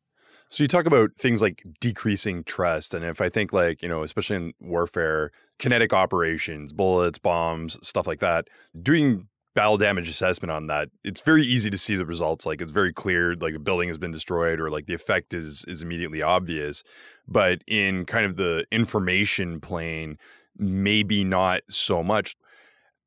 So 0.48 0.64
you 0.64 0.68
talk 0.68 0.86
about 0.86 1.10
things 1.18 1.42
like 1.42 1.62
decreasing 1.80 2.44
trust, 2.44 2.94
and 2.94 3.04
if 3.04 3.20
I 3.20 3.28
think 3.28 3.52
like 3.52 3.82
you 3.82 3.88
know, 3.88 4.02
especially 4.02 4.36
in 4.36 4.52
warfare, 4.58 5.32
kinetic 5.58 5.92
operations, 5.92 6.72
bullets, 6.72 7.18
bombs, 7.18 7.78
stuff 7.86 8.06
like 8.06 8.20
that, 8.20 8.48
doing 8.80 9.28
battle 9.54 9.76
damage 9.76 10.08
assessment 10.08 10.50
on 10.50 10.68
that, 10.68 10.88
it's 11.04 11.20
very 11.20 11.42
easy 11.42 11.68
to 11.68 11.78
see 11.78 11.94
the 11.94 12.06
results. 12.06 12.46
Like 12.46 12.62
it's 12.62 12.72
very 12.72 12.92
clear, 12.92 13.34
like 13.34 13.54
a 13.54 13.58
building 13.58 13.88
has 13.88 13.98
been 13.98 14.12
destroyed, 14.12 14.60
or 14.60 14.70
like 14.70 14.86
the 14.86 14.94
effect 14.94 15.34
is 15.34 15.62
is 15.68 15.82
immediately 15.82 16.22
obvious. 16.22 16.82
But 17.28 17.60
in 17.66 18.06
kind 18.06 18.24
of 18.24 18.36
the 18.36 18.64
information 18.72 19.60
plane, 19.60 20.16
maybe 20.56 21.24
not 21.24 21.62
so 21.68 22.02
much. 22.02 22.36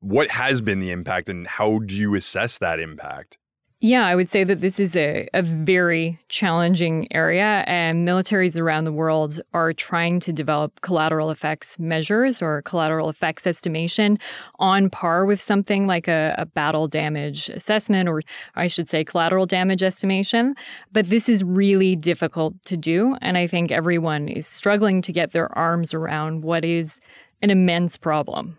What 0.00 0.30
has 0.30 0.60
been 0.60 0.78
the 0.78 0.90
impact 0.90 1.28
and 1.28 1.46
how 1.46 1.80
do 1.80 1.94
you 1.94 2.14
assess 2.14 2.58
that 2.58 2.78
impact? 2.78 3.38
Yeah, 3.80 4.04
I 4.04 4.16
would 4.16 4.28
say 4.28 4.42
that 4.42 4.60
this 4.60 4.80
is 4.80 4.96
a, 4.96 5.28
a 5.34 5.40
very 5.40 6.18
challenging 6.28 7.06
area, 7.12 7.62
and 7.68 8.06
militaries 8.06 8.58
around 8.58 8.86
the 8.86 8.92
world 8.92 9.40
are 9.52 9.72
trying 9.72 10.18
to 10.18 10.32
develop 10.32 10.80
collateral 10.80 11.30
effects 11.30 11.78
measures 11.78 12.42
or 12.42 12.62
collateral 12.62 13.08
effects 13.08 13.46
estimation 13.46 14.18
on 14.58 14.90
par 14.90 15.26
with 15.26 15.40
something 15.40 15.86
like 15.86 16.08
a, 16.08 16.34
a 16.38 16.44
battle 16.44 16.88
damage 16.88 17.50
assessment, 17.50 18.08
or 18.08 18.20
I 18.56 18.66
should 18.66 18.88
say, 18.88 19.04
collateral 19.04 19.46
damage 19.46 19.84
estimation. 19.84 20.56
But 20.90 21.08
this 21.08 21.28
is 21.28 21.44
really 21.44 21.94
difficult 21.94 22.54
to 22.64 22.76
do, 22.76 23.16
and 23.20 23.38
I 23.38 23.46
think 23.46 23.70
everyone 23.70 24.26
is 24.26 24.48
struggling 24.48 25.02
to 25.02 25.12
get 25.12 25.30
their 25.30 25.56
arms 25.56 25.94
around 25.94 26.42
what 26.42 26.64
is 26.64 26.98
an 27.42 27.50
immense 27.50 27.96
problem. 27.96 28.58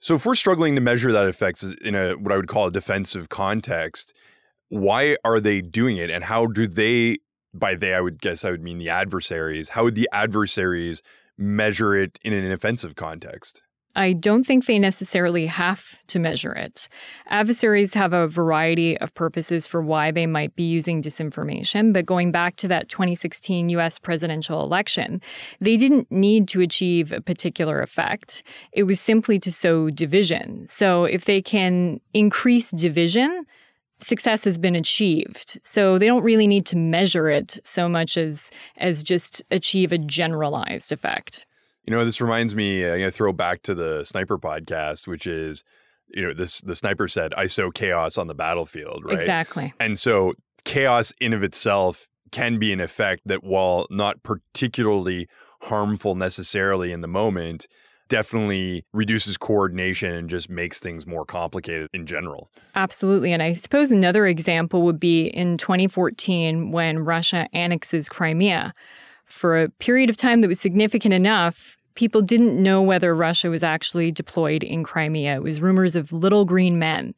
So, 0.00 0.16
if 0.16 0.26
we're 0.26 0.34
struggling 0.34 0.74
to 0.74 0.80
measure 0.80 1.12
that 1.12 1.26
effects 1.26 1.62
in 1.62 1.94
a 1.94 2.12
what 2.12 2.32
I 2.32 2.36
would 2.36 2.48
call 2.48 2.66
a 2.66 2.70
defensive 2.70 3.28
context, 3.28 4.12
why 4.68 5.16
are 5.24 5.40
they 5.40 5.60
doing 5.60 5.96
it, 5.96 6.10
and 6.10 6.24
how 6.24 6.46
do 6.46 6.66
they? 6.66 7.18
By 7.56 7.74
they, 7.74 7.94
I 7.94 8.00
would 8.00 8.20
guess 8.20 8.44
I 8.44 8.50
would 8.50 8.62
mean 8.62 8.78
the 8.78 8.90
adversaries. 8.90 9.70
How 9.70 9.84
would 9.84 9.94
the 9.94 10.08
adversaries 10.12 11.02
measure 11.38 11.96
it 11.96 12.18
in 12.22 12.32
an 12.32 12.52
offensive 12.52 12.96
context? 12.96 13.62
I 13.96 14.12
don't 14.12 14.44
think 14.44 14.66
they 14.66 14.78
necessarily 14.78 15.46
have 15.46 15.98
to 16.08 16.18
measure 16.18 16.52
it. 16.52 16.88
Adversaries 17.28 17.94
have 17.94 18.12
a 18.12 18.26
variety 18.26 18.98
of 18.98 19.14
purposes 19.14 19.66
for 19.66 19.80
why 19.82 20.10
they 20.10 20.26
might 20.26 20.56
be 20.56 20.64
using 20.64 21.00
disinformation, 21.00 21.92
but 21.92 22.06
going 22.06 22.32
back 22.32 22.56
to 22.56 22.68
that 22.68 22.88
2016 22.88 23.68
US 23.70 23.98
presidential 23.98 24.62
election, 24.62 25.20
they 25.60 25.76
didn't 25.76 26.10
need 26.10 26.48
to 26.48 26.60
achieve 26.60 27.12
a 27.12 27.20
particular 27.20 27.80
effect. 27.82 28.42
It 28.72 28.84
was 28.84 29.00
simply 29.00 29.38
to 29.40 29.52
sow 29.52 29.90
division. 29.90 30.66
So 30.66 31.04
if 31.04 31.26
they 31.26 31.40
can 31.40 32.00
increase 32.12 32.70
division, 32.70 33.46
success 34.00 34.44
has 34.44 34.58
been 34.58 34.74
achieved. 34.74 35.60
So 35.62 35.98
they 35.98 36.06
don't 36.06 36.24
really 36.24 36.46
need 36.46 36.66
to 36.66 36.76
measure 36.76 37.28
it 37.28 37.58
so 37.64 37.88
much 37.88 38.16
as 38.16 38.50
as 38.76 39.02
just 39.02 39.42
achieve 39.50 39.92
a 39.92 39.98
generalized 39.98 40.90
effect. 40.90 41.46
You 41.84 41.92
know, 41.92 42.04
this 42.04 42.20
reminds 42.20 42.54
me. 42.54 42.84
Uh, 42.84 42.92
I'm 42.92 42.98
going 42.98 43.10
to 43.10 43.16
throw 43.16 43.32
back 43.32 43.62
to 43.62 43.74
the 43.74 44.04
sniper 44.04 44.38
podcast, 44.38 45.06
which 45.06 45.26
is, 45.26 45.62
you 46.08 46.22
know, 46.22 46.34
this 46.34 46.60
the 46.60 46.76
sniper 46.76 47.08
said, 47.08 47.34
"I 47.34 47.46
sow 47.46 47.70
chaos 47.70 48.16
on 48.18 48.26
the 48.26 48.34
battlefield." 48.34 49.04
Right. 49.04 49.14
Exactly. 49.14 49.74
And 49.80 49.98
so 49.98 50.32
chaos 50.64 51.12
in 51.20 51.32
of 51.32 51.42
itself 51.42 52.08
can 52.30 52.58
be 52.58 52.72
an 52.72 52.80
effect 52.80 53.22
that, 53.26 53.44
while 53.44 53.86
not 53.90 54.22
particularly 54.22 55.28
harmful 55.62 56.14
necessarily 56.14 56.92
in 56.92 57.00
the 57.00 57.08
moment, 57.08 57.66
definitely 58.08 58.84
reduces 58.92 59.36
coordination 59.36 60.12
and 60.12 60.28
just 60.28 60.50
makes 60.50 60.78
things 60.78 61.06
more 61.06 61.24
complicated 61.24 61.88
in 61.94 62.06
general. 62.06 62.50
Absolutely. 62.74 63.32
And 63.32 63.42
I 63.42 63.54
suppose 63.54 63.90
another 63.90 64.26
example 64.26 64.82
would 64.82 65.00
be 65.00 65.26
in 65.28 65.56
2014 65.58 66.70
when 66.70 66.98
Russia 66.98 67.48
annexes 67.52 68.08
Crimea 68.08 68.74
for 69.34 69.60
a 69.60 69.68
period 69.68 70.08
of 70.08 70.16
time 70.16 70.40
that 70.40 70.48
was 70.48 70.60
significant 70.60 71.12
enough, 71.12 71.76
people 71.96 72.22
didn't 72.22 72.62
know 72.62 72.80
whether 72.80 73.14
Russia 73.14 73.50
was 73.50 73.62
actually 73.62 74.12
deployed 74.12 74.62
in 74.62 74.84
Crimea. 74.84 75.36
It 75.36 75.42
was 75.42 75.60
rumors 75.60 75.96
of 75.96 76.12
little 76.12 76.44
green 76.44 76.78
men. 76.78 77.14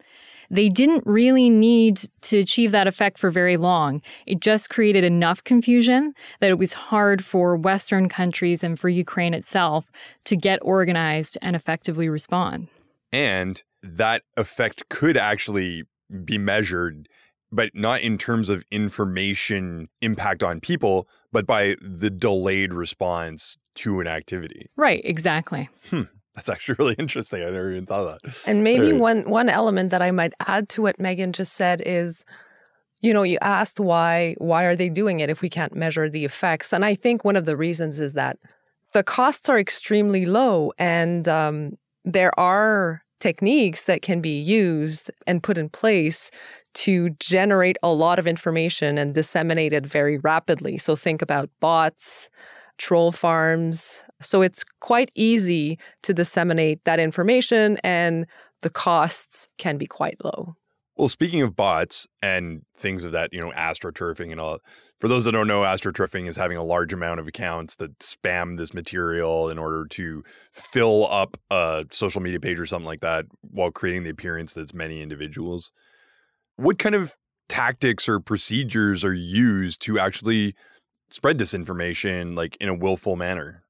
They 0.49 0.69
didn't 0.69 1.05
really 1.07 1.51
need 1.51 2.03
to 2.23 2.39
achieve 2.39 2.71
that 2.71 2.87
effect 2.87 3.19
for 3.19 3.31
very 3.31 3.57
long. 3.57 4.01
It 4.27 4.41
just 4.41 4.71
created 4.71 5.05
enough 5.05 5.45
confusion 5.45 6.15
that 6.41 6.51
it 6.51 6.59
was 6.59 6.73
hard 6.73 7.25
for 7.25 7.57
Western 7.57 8.09
countries 8.09 8.65
and 8.65 8.79
for 8.79 8.89
Ukraine 8.89 9.35
itself 9.35 9.91
to 10.25 10.37
get 10.37 10.59
organized 10.63 11.37
and 11.43 11.55
effectively 11.57 12.09
respond. 12.09 12.69
And 13.13 13.63
that 13.83 14.23
effect 14.37 14.89
could 14.89 15.17
actually 15.17 15.85
be 16.25 16.39
measured 16.39 17.09
but 17.53 17.71
not 17.75 18.01
in 18.01 18.19
terms 18.19 18.49
of 18.49 18.63
information 18.71 19.89
impact 20.01 20.43
on 20.43 20.61
people, 20.61 21.09
but 21.33 21.47
by 21.47 21.77
the 21.81 22.11
delayed 22.11 22.73
response 22.73 23.59
to 23.77 24.01
an 24.01 24.07
activity. 24.07 24.67
Right, 24.77 25.01
exactly. 25.05 25.69
Hmm. 25.91 26.03
That's 26.35 26.49
actually 26.49 26.77
really 26.79 26.95
interesting. 26.99 27.43
I 27.43 27.51
never 27.51 27.73
even 27.73 27.87
thought 27.87 28.07
of 28.07 28.23
that. 28.23 28.43
And 28.47 28.63
maybe 28.63 28.93
one 28.93 29.29
one 29.29 29.49
element 29.49 29.91
that 29.91 30.03
I 30.03 30.11
might 30.11 30.33
add 30.47 30.69
to 30.71 30.83
what 30.83 31.01
Megan 31.01 31.33
just 31.33 31.55
said 31.55 31.83
is 31.85 32.25
you 33.01 33.13
know, 33.13 33.23
you 33.23 33.39
asked 33.41 33.79
why 33.79 34.35
why 34.39 34.65
are 34.65 34.77
they 34.77 34.89
doing 34.89 35.21
it 35.21 35.31
if 35.31 35.43
we 35.43 35.49
can't 35.49 35.75
measure 35.75 36.09
the 36.09 36.25
effects? 36.25 36.73
And 36.73 36.85
I 36.85 36.95
think 36.95 37.25
one 37.25 37.37
of 37.37 37.45
the 37.45 37.57
reasons 37.57 38.01
is 38.01 38.15
that 38.15 38.39
the 38.93 39.03
costs 39.03 39.49
are 39.49 39.59
extremely 39.59 40.25
low 40.25 40.73
and 40.79 41.29
um, 41.29 41.77
there 42.05 42.39
are 42.39 43.03
techniques 43.21 43.85
that 43.85 44.03
can 44.03 44.21
be 44.21 44.41
used 44.41 45.11
and 45.27 45.43
put 45.43 45.59
in 45.59 45.69
place 45.69 46.31
to 46.77 47.11
generate 47.19 47.79
a 47.83 47.89
lot 47.89 48.19
of 48.19 48.27
information 48.27 48.99
and 48.99 49.15
disseminate 49.15 49.73
it 49.73 49.87
very 49.87 50.19
rapidly. 50.19 50.77
So 50.77 50.95
think 50.95 51.23
about 51.23 51.49
bots, 51.59 52.29
troll 52.77 53.13
farms. 53.13 54.03
So 54.21 54.43
it's 54.43 54.63
quite 54.81 55.11
easy 55.15 55.79
to 56.03 56.13
disseminate 56.13 56.85
that 56.85 57.01
information 57.01 57.79
and 57.83 58.27
the 58.61 58.71
costs 58.71 59.49
can 59.59 59.79
be 59.79 59.87
quite 59.87 60.23
low. 60.23 60.55
Well, 60.97 61.09
speaking 61.09 61.43
of 61.43 61.57
bots 61.57 62.07
and 62.23 62.63
things 62.77 63.05
of 63.05 63.13
that, 63.13 63.31
you 63.33 63.41
know, 63.41 63.53
astroturfing 63.53 64.31
and 64.31 64.41
all, 64.41 64.59
for 64.99 65.09
those 65.09 65.27
that 65.27 65.33
don't 65.33 65.47
know, 65.47 65.61
astroturfing 65.63 66.27
is 66.27 66.37
having 66.37 66.57
a 66.57 66.65
large 66.65 66.93
amount 66.93 67.21
of 67.21 67.29
accounts 67.29 67.77
that 67.77 67.99
spam 67.99 68.57
this 68.57 68.73
material 68.73 69.51
in 69.51 69.59
order 69.59 69.87
to 69.91 70.25
fill 70.53 71.07
up 71.11 71.39
a 71.51 71.85
social 71.91 72.23
media 72.23 72.41
page 72.41 72.59
or 72.59 72.65
something 72.65 72.87
like 72.87 73.03
that 73.03 73.27
while 73.43 73.71
creating 73.71 74.05
the 74.05 74.11
appearance 74.11 74.55
that 74.55 74.63
it's 74.63 74.75
many 74.75 75.03
individuals. 75.03 75.71
What 76.57 76.79
kind 76.79 76.95
of 76.95 77.15
tactics 77.49 78.09
or 78.09 78.19
procedures 78.19 79.05
are 79.05 79.15
used 79.15 79.81
to 79.83 79.99
actually 79.99 80.55
spread 81.11 81.39
disinformation 81.39 82.35
like 82.35 82.57
in 82.61 82.69
a 82.69 82.75
willful 82.75 83.17
manner? 83.17 83.63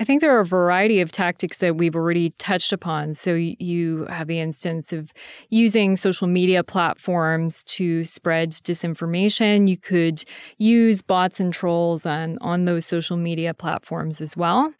I 0.00 0.04
think 0.04 0.20
there 0.20 0.36
are 0.36 0.40
a 0.40 0.44
variety 0.44 1.00
of 1.00 1.12
tactics 1.12 1.58
that 1.58 1.76
we've 1.76 1.94
already 1.94 2.30
touched 2.38 2.72
upon. 2.72 3.14
So 3.14 3.34
you 3.34 4.06
have 4.06 4.26
the 4.26 4.40
instance 4.40 4.92
of 4.92 5.12
using 5.50 5.94
social 5.94 6.26
media 6.26 6.64
platforms 6.64 7.62
to 7.64 8.04
spread 8.04 8.50
disinformation. 8.50 9.68
You 9.68 9.76
could 9.76 10.24
use 10.58 11.00
bots 11.00 11.38
and 11.38 11.54
trolls 11.54 12.06
on, 12.06 12.38
on 12.40 12.64
those 12.64 12.84
social 12.84 13.16
media 13.16 13.54
platforms 13.54 14.20
as 14.20 14.36
well. 14.36 14.74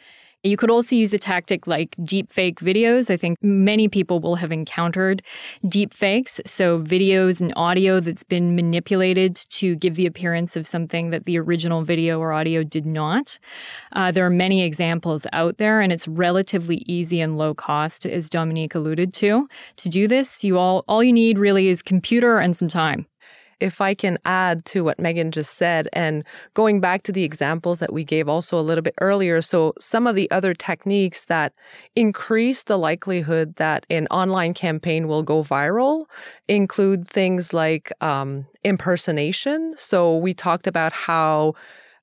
You 0.44 0.58
could 0.58 0.70
also 0.70 0.94
use 0.94 1.14
a 1.14 1.18
tactic 1.18 1.66
like 1.66 1.96
deepfake 1.96 2.56
videos. 2.56 3.08
I 3.08 3.16
think 3.16 3.42
many 3.42 3.88
people 3.88 4.20
will 4.20 4.34
have 4.34 4.52
encountered 4.52 5.22
deepfakes. 5.64 6.38
So, 6.46 6.80
videos 6.80 7.40
and 7.40 7.50
audio 7.56 7.98
that's 7.98 8.24
been 8.24 8.54
manipulated 8.54 9.36
to 9.36 9.74
give 9.76 9.94
the 9.94 10.04
appearance 10.04 10.54
of 10.54 10.66
something 10.66 11.08
that 11.10 11.24
the 11.24 11.38
original 11.38 11.82
video 11.82 12.20
or 12.20 12.34
audio 12.34 12.62
did 12.62 12.84
not. 12.84 13.38
Uh, 13.92 14.12
there 14.12 14.26
are 14.26 14.30
many 14.30 14.62
examples 14.62 15.26
out 15.32 15.56
there, 15.56 15.80
and 15.80 15.90
it's 15.90 16.06
relatively 16.06 16.84
easy 16.86 17.22
and 17.22 17.38
low 17.38 17.54
cost, 17.54 18.04
as 18.04 18.28
Dominique 18.28 18.74
alluded 18.74 19.14
to. 19.14 19.48
To 19.76 19.88
do 19.88 20.06
this, 20.06 20.44
you 20.44 20.58
all 20.58 20.84
all 20.88 21.02
you 21.02 21.12
need 21.12 21.38
really 21.38 21.68
is 21.68 21.80
computer 21.80 22.38
and 22.38 22.54
some 22.54 22.68
time. 22.68 23.06
If 23.60 23.80
I 23.80 23.94
can 23.94 24.18
add 24.24 24.64
to 24.66 24.84
what 24.84 24.98
Megan 24.98 25.30
just 25.30 25.54
said, 25.54 25.88
and 25.92 26.24
going 26.54 26.80
back 26.80 27.02
to 27.04 27.12
the 27.12 27.24
examples 27.24 27.78
that 27.80 27.92
we 27.92 28.04
gave 28.04 28.28
also 28.28 28.58
a 28.58 28.62
little 28.62 28.82
bit 28.82 28.94
earlier, 29.00 29.42
so 29.42 29.72
some 29.78 30.06
of 30.06 30.14
the 30.14 30.30
other 30.30 30.54
techniques 30.54 31.26
that 31.26 31.52
increase 31.96 32.64
the 32.64 32.78
likelihood 32.78 33.56
that 33.56 33.86
an 33.90 34.06
online 34.10 34.54
campaign 34.54 35.08
will 35.08 35.22
go 35.22 35.42
viral 35.42 36.06
include 36.48 37.08
things 37.08 37.52
like 37.52 37.92
um, 38.00 38.46
impersonation. 38.64 39.74
So 39.76 40.16
we 40.16 40.34
talked 40.34 40.66
about 40.66 40.92
how 40.92 41.54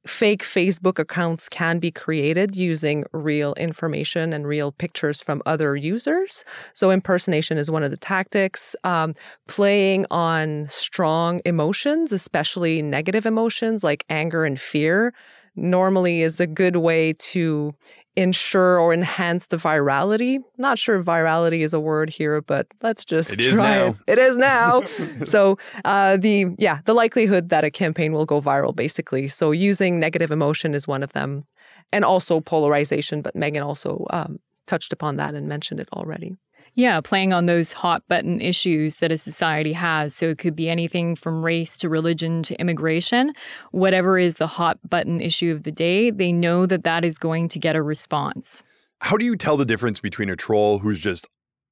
fake 0.05 0.43
Facebook 0.43 0.97
accounts 0.99 1.47
can 1.47 1.79
be 1.79 1.91
created 1.91 2.55
using 2.55 3.03
real 3.13 3.53
information 3.53 4.33
and 4.33 4.47
real 4.47 4.71
pictures 4.71 5.21
from 5.21 5.41
other 5.45 5.75
users. 5.75 6.43
So, 6.73 6.91
impersonation 6.91 7.57
is 7.57 7.69
one 7.69 7.83
of 7.83 7.91
the 7.91 7.97
tactics. 7.97 8.75
Um, 8.83 9.15
playing 9.47 10.05
on 10.11 10.67
strong 10.67 11.41
emotions, 11.45 12.11
especially 12.11 12.81
negative 12.81 13.25
emotions 13.25 13.83
like 13.83 14.05
anger 14.09 14.45
and 14.45 14.59
fear, 14.59 15.13
normally 15.55 16.21
is 16.21 16.39
a 16.39 16.47
good 16.47 16.77
way 16.77 17.13
to 17.13 17.73
ensure 18.15 18.77
or 18.79 18.93
enhance 18.93 19.47
the 19.47 19.57
virality. 19.57 20.39
Not 20.57 20.77
sure 20.77 21.01
virality 21.01 21.61
is 21.61 21.73
a 21.73 21.79
word 21.79 22.09
here, 22.09 22.41
but 22.41 22.67
let's 22.81 23.05
just 23.05 23.39
it 23.39 23.53
try 23.53 23.77
now. 23.77 23.87
it. 23.87 23.95
It 24.07 24.19
is 24.19 24.37
now. 24.37 24.83
so 25.25 25.57
uh, 25.85 26.17
the 26.17 26.47
yeah, 26.57 26.79
the 26.85 26.93
likelihood 26.93 27.49
that 27.49 27.63
a 27.63 27.71
campaign 27.71 28.13
will 28.13 28.25
go 28.25 28.41
viral, 28.41 28.75
basically. 28.75 29.27
So 29.27 29.51
using 29.51 29.99
negative 29.99 30.31
emotion 30.31 30.73
is 30.73 30.87
one 30.87 31.03
of 31.03 31.13
them, 31.13 31.45
and 31.91 32.03
also 32.03 32.41
polarization. 32.41 33.21
But 33.21 33.35
Megan 33.35 33.63
also 33.63 34.05
um, 34.09 34.39
touched 34.67 34.91
upon 34.91 35.15
that 35.17 35.33
and 35.33 35.47
mentioned 35.47 35.79
it 35.79 35.89
already. 35.93 36.35
Yeah, 36.75 37.01
playing 37.01 37.33
on 37.33 37.47
those 37.47 37.73
hot 37.73 38.03
button 38.07 38.39
issues 38.39 38.97
that 38.97 39.11
a 39.11 39.17
society 39.17 39.73
has. 39.73 40.15
So 40.15 40.29
it 40.29 40.37
could 40.37 40.55
be 40.55 40.69
anything 40.69 41.15
from 41.15 41.43
race 41.43 41.77
to 41.79 41.89
religion 41.89 42.43
to 42.43 42.55
immigration. 42.61 43.33
Whatever 43.71 44.17
is 44.17 44.37
the 44.37 44.47
hot 44.47 44.79
button 44.89 45.19
issue 45.19 45.51
of 45.51 45.63
the 45.63 45.71
day, 45.71 46.11
they 46.11 46.31
know 46.31 46.65
that 46.65 46.83
that 46.83 47.03
is 47.03 47.17
going 47.17 47.49
to 47.49 47.59
get 47.59 47.75
a 47.75 47.81
response. 47.81 48.63
How 49.01 49.17
do 49.17 49.25
you 49.25 49.35
tell 49.35 49.57
the 49.57 49.65
difference 49.65 49.99
between 49.99 50.29
a 50.29 50.35
troll 50.35 50.79
who's 50.79 50.99
just 50.99 51.27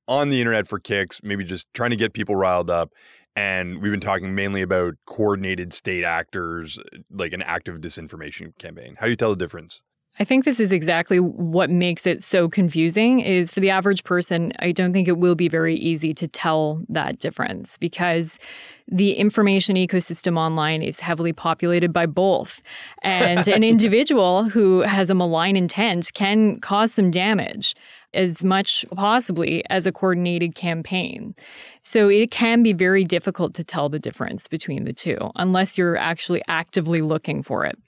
on 0.07 0.29
the 0.29 0.39
internet 0.39 0.67
for 0.67 0.79
kicks, 0.79 1.21
maybe 1.23 1.43
just 1.43 1.67
trying 1.73 1.91
to 1.91 1.95
get 1.95 2.13
people 2.13 2.35
riled 2.35 2.69
up, 2.69 2.91
and 3.35 3.81
we've 3.81 3.91
been 3.91 3.99
talking 3.99 4.33
mainly 4.33 4.63
about 4.63 4.95
coordinated 5.05 5.71
state 5.71 6.03
actors, 6.03 6.79
like 7.11 7.31
an 7.31 7.43
active 7.43 7.79
disinformation 7.79 8.57
campaign? 8.57 8.95
How 8.97 9.05
do 9.05 9.11
you 9.11 9.15
tell 9.15 9.29
the 9.29 9.35
difference? 9.35 9.83
I 10.21 10.25
think 10.25 10.43
this 10.43 10.59
is 10.59 10.73
exactly 10.73 11.21
what 11.21 11.69
makes 11.69 12.05
it 12.05 12.21
so 12.21 12.49
confusing 12.49 13.21
is 13.21 13.51
for 13.51 13.61
the 13.61 13.69
average 13.69 14.03
person, 14.03 14.51
I 14.59 14.73
don't 14.73 14.91
think 14.91 15.07
it 15.07 15.17
will 15.17 15.35
be 15.35 15.47
very 15.47 15.75
easy 15.75 16.13
to 16.15 16.27
tell 16.27 16.83
that 16.89 17.19
difference 17.19 17.77
because 17.77 18.37
the 18.89 19.13
information 19.13 19.77
ecosystem 19.77 20.37
online 20.37 20.81
is 20.81 20.99
heavily 20.99 21.31
populated 21.31 21.93
by 21.93 22.05
both. 22.05 22.61
And 23.01 23.47
an 23.47 23.63
individual 23.73 24.43
who 24.43 24.81
has 24.81 25.09
a 25.09 25.15
malign 25.15 25.55
intent 25.55 26.11
can 26.13 26.59
cause 26.59 26.93
some 26.93 27.11
damage 27.11 27.73
as 28.13 28.43
much 28.43 28.83
possibly 28.95 29.63
as 29.69 29.85
a 29.85 29.91
coordinated 29.93 30.53
campaign. 30.53 31.33
So 31.83 32.09
it 32.09 32.29
can 32.29 32.61
be 32.61 32.73
very 32.73 33.05
difficult 33.05 33.53
to 33.53 33.63
tell 33.63 33.87
the 33.87 33.99
difference 33.99 34.49
between 34.49 34.83
the 34.83 34.93
two 34.93 35.31
unless 35.35 35.77
you're 35.77 35.95
actually 35.95 36.41
actively 36.49 37.01
looking 37.01 37.41
for 37.41 37.65
it. 37.65 37.79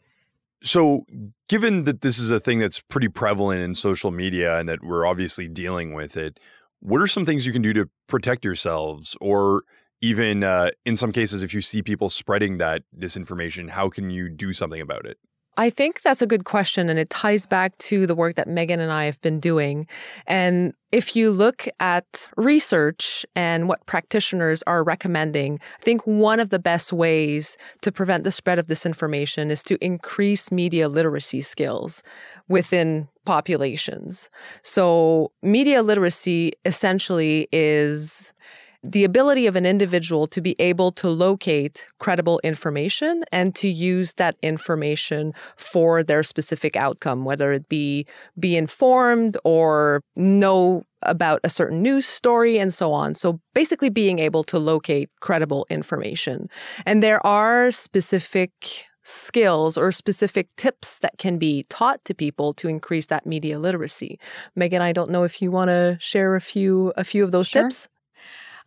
So, 0.64 1.06
given 1.50 1.86
that 1.86 2.02
this 2.02 2.20
is 2.20 2.30
a 2.30 2.40
thing 2.40 2.60
that's 2.60 2.80
pretty 2.80 3.08
prevalent 3.08 3.62
in 3.62 3.74
social 3.74 4.12
media 4.12 4.60
and 4.60 4.70
that 4.70 4.84
we're 4.84 5.06
obviously 5.08 5.48
dealing 5.48 5.94
with 5.94 6.16
it, 6.16 6.40
what 6.82 7.02
are 7.02 7.08
some 7.08 7.26
things 7.26 7.46
you 7.46 7.54
can 7.54 7.64
do 7.64 7.74
to 7.74 7.90
protect 8.08 8.46
yourselves? 8.46 9.18
Or 9.20 9.64
even 10.02 10.44
uh, 10.44 10.72
in 10.86 10.96
some 10.96 11.12
cases, 11.12 11.42
if 11.42 11.54
you 11.54 11.62
see 11.62 11.82
people 11.82 12.10
spreading 12.10 12.60
that 12.60 12.84
disinformation, 12.98 13.70
how 13.70 13.90
can 13.90 14.12
you 14.12 14.30
do 14.30 14.54
something 14.54 14.82
about 14.82 15.06
it? 15.06 15.18
I 15.58 15.70
think 15.70 16.02
that's 16.02 16.22
a 16.22 16.28
good 16.28 16.46
question, 16.46 16.90
and 16.90 16.98
it 16.98 17.10
ties 17.10 17.46
back 17.46 17.78
to 17.80 18.08
the 18.08 18.16
work 18.16 18.36
that 18.36 18.48
Megan 18.48 18.80
and 18.80 18.92
I 18.92 19.04
have 19.04 19.20
been 19.22 19.40
doing. 19.40 19.86
And 20.26 20.74
if 20.94 21.14
you 21.14 21.30
look 21.30 21.68
at 21.82 22.30
research 22.38 23.26
and 23.36 23.68
what 23.68 23.86
practitioners 23.86 24.64
are 24.66 24.82
recommending, 24.82 25.60
I 25.82 25.84
think 25.84 26.08
one 26.08 26.40
of 26.40 26.50
the 26.50 26.60
best 26.60 26.94
ways 26.94 27.58
to 27.82 27.92
prevent 27.92 28.24
the 28.24 28.32
spread 28.32 28.60
of 28.60 28.68
disinformation 28.68 29.50
is 29.50 29.62
to 29.64 29.78
increase 29.84 30.52
media 30.54 30.88
literacy 30.88 31.42
skills 31.42 32.02
within 32.48 33.10
populations. 33.26 34.30
So, 34.64 35.32
media 35.42 35.84
literacy 35.84 36.54
essentially 36.64 37.50
is 37.52 38.34
the 38.84 39.04
ability 39.04 39.46
of 39.46 39.56
an 39.56 39.66
individual 39.66 40.28
to 40.28 40.42
be 40.42 40.56
able 40.60 40.92
to 40.94 41.10
locate 41.10 41.86
credible 42.00 42.40
information 42.44 43.24
and 43.32 43.54
to 43.56 43.70
use 43.70 44.14
that 44.16 44.36
information 44.42 45.34
for 45.56 46.04
their 46.04 46.24
specific 46.24 46.76
outcome, 46.76 47.24
whether 47.24 47.52
it 47.54 47.70
be 47.70 48.08
be 48.40 48.58
informed 48.58 49.38
or 49.44 50.02
know 50.16 50.84
about 51.04 51.40
a 51.44 51.50
certain 51.50 51.82
news 51.82 52.06
story 52.06 52.58
and 52.58 52.74
so 52.74 52.92
on. 52.94 53.14
So 53.14 53.40
basically 53.54 53.90
being 53.90 54.20
able 54.20 54.44
to 54.46 54.60
locate 54.60 55.10
credible 55.20 55.66
information. 55.70 56.50
And 56.86 57.02
there 57.02 57.26
are 57.26 57.72
specific 57.72 58.86
skills 59.04 59.78
or 59.78 59.92
specific 59.92 60.48
tips 60.58 61.00
that 61.00 61.18
can 61.18 61.38
be 61.38 61.66
taught 61.70 62.04
to 62.06 62.14
people 62.14 62.54
to 62.54 62.68
increase 62.68 63.08
that 63.08 63.26
media 63.26 63.58
literacy. 63.58 64.20
Megan, 64.56 64.82
I 64.82 64.92
don't 64.92 65.10
know 65.10 65.24
if 65.24 65.42
you 65.42 65.50
want 65.50 65.70
to 65.70 65.98
share 66.00 66.36
a 66.36 66.42
few 66.42 66.94
a 66.98 67.04
few 67.04 67.24
of 67.24 67.32
those 67.32 67.48
sure. 67.48 67.64
tips. 67.64 67.88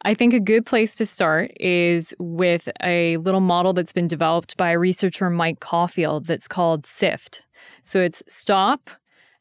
I 0.03 0.15
think 0.15 0.35
a 0.35 0.41
good 0.41 0.67
place 0.67 0.97
to 0.97 1.07
start 1.07 1.53
is 1.59 2.15
with 2.19 2.69
a 2.83 3.17
little 3.19 3.41
model 3.41 3.73
that's 3.73 3.93
been 3.93 4.09
developed 4.09 4.57
by 4.57 4.73
researcher 4.73 5.31
Mike 5.31 5.61
Caulfield 5.61 6.27
that's 6.27 6.49
called 6.49 6.85
SIFT. 6.85 7.43
So 7.83 8.01
it's 8.01 8.23
stop, 8.27 8.91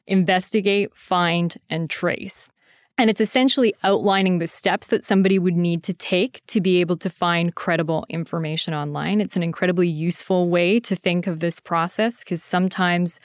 investigate, 0.06 0.94
find, 0.94 1.54
and 1.68 1.90
trace. 1.90 2.48
And 2.96 3.10
it's 3.10 3.20
essentially 3.20 3.74
outlining 3.82 4.38
the 4.38 4.46
steps 4.46 4.86
that 4.88 5.02
somebody 5.02 5.38
would 5.38 5.56
need 5.56 5.82
to 5.82 5.92
take 5.92 6.46
to 6.46 6.60
be 6.60 6.80
able 6.80 6.96
to 6.98 7.10
find 7.10 7.54
credible 7.56 8.06
information 8.08 8.72
online. 8.72 9.20
It's 9.20 9.34
an 9.34 9.42
incredibly 9.42 9.88
useful 9.88 10.48
way 10.48 10.78
to 10.80 10.94
think 10.94 11.26
of 11.26 11.40
this 11.40 11.58
process 11.58 12.20
because 12.20 12.42
sometimes 12.42 13.18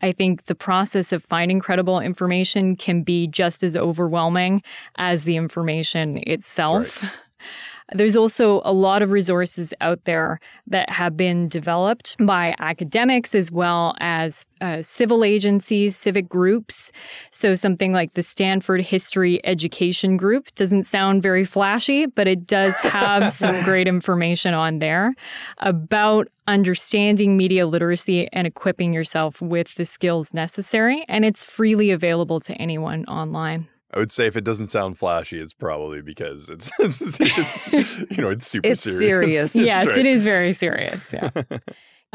I 0.00 0.12
think 0.12 0.46
the 0.46 0.54
process 0.54 1.12
of 1.12 1.24
finding 1.24 1.58
credible 1.58 1.98
information 1.98 2.76
can 2.76 3.02
be 3.02 3.26
just 3.26 3.64
as 3.64 3.76
overwhelming 3.76 4.62
as 4.96 5.24
the 5.24 5.36
information 5.36 6.18
itself. 6.18 7.04
There's 7.92 8.16
also 8.16 8.62
a 8.64 8.72
lot 8.72 9.02
of 9.02 9.12
resources 9.12 9.72
out 9.80 10.04
there 10.04 10.40
that 10.66 10.90
have 10.90 11.16
been 11.16 11.48
developed 11.48 12.16
by 12.18 12.54
academics 12.58 13.32
as 13.34 13.52
well 13.52 13.94
as 14.00 14.44
uh, 14.60 14.82
civil 14.82 15.22
agencies, 15.22 15.96
civic 15.96 16.28
groups. 16.28 16.90
So, 17.30 17.54
something 17.54 17.92
like 17.92 18.14
the 18.14 18.22
Stanford 18.22 18.80
History 18.80 19.40
Education 19.46 20.16
Group 20.16 20.52
doesn't 20.56 20.84
sound 20.84 21.22
very 21.22 21.44
flashy, 21.44 22.06
but 22.06 22.26
it 22.26 22.46
does 22.46 22.74
have 22.80 23.32
some 23.32 23.62
great 23.62 23.86
information 23.86 24.52
on 24.52 24.80
there 24.80 25.14
about 25.58 26.28
understanding 26.48 27.36
media 27.36 27.66
literacy 27.66 28.28
and 28.32 28.46
equipping 28.46 28.92
yourself 28.92 29.40
with 29.40 29.74
the 29.76 29.84
skills 29.84 30.34
necessary. 30.34 31.04
And 31.08 31.24
it's 31.24 31.44
freely 31.44 31.90
available 31.90 32.40
to 32.40 32.54
anyone 32.54 33.04
online. 33.04 33.68
I 33.96 33.98
would 33.98 34.12
say 34.12 34.26
if 34.26 34.36
it 34.36 34.44
doesn't 34.44 34.70
sound 34.70 34.98
flashy, 34.98 35.40
it's 35.40 35.54
probably 35.54 36.02
because 36.02 36.50
it's, 36.50 36.70
it's, 36.78 37.18
it's 37.18 37.98
you 38.10 38.18
know 38.18 38.28
it's 38.28 38.46
super 38.46 38.68
it's 38.68 38.82
serious. 38.82 39.52
serious. 39.52 39.54
yes, 39.54 39.86
right. 39.86 39.98
it 39.98 40.04
is 40.04 40.22
very 40.22 40.52
serious. 40.52 41.14
Yeah. 41.14 41.30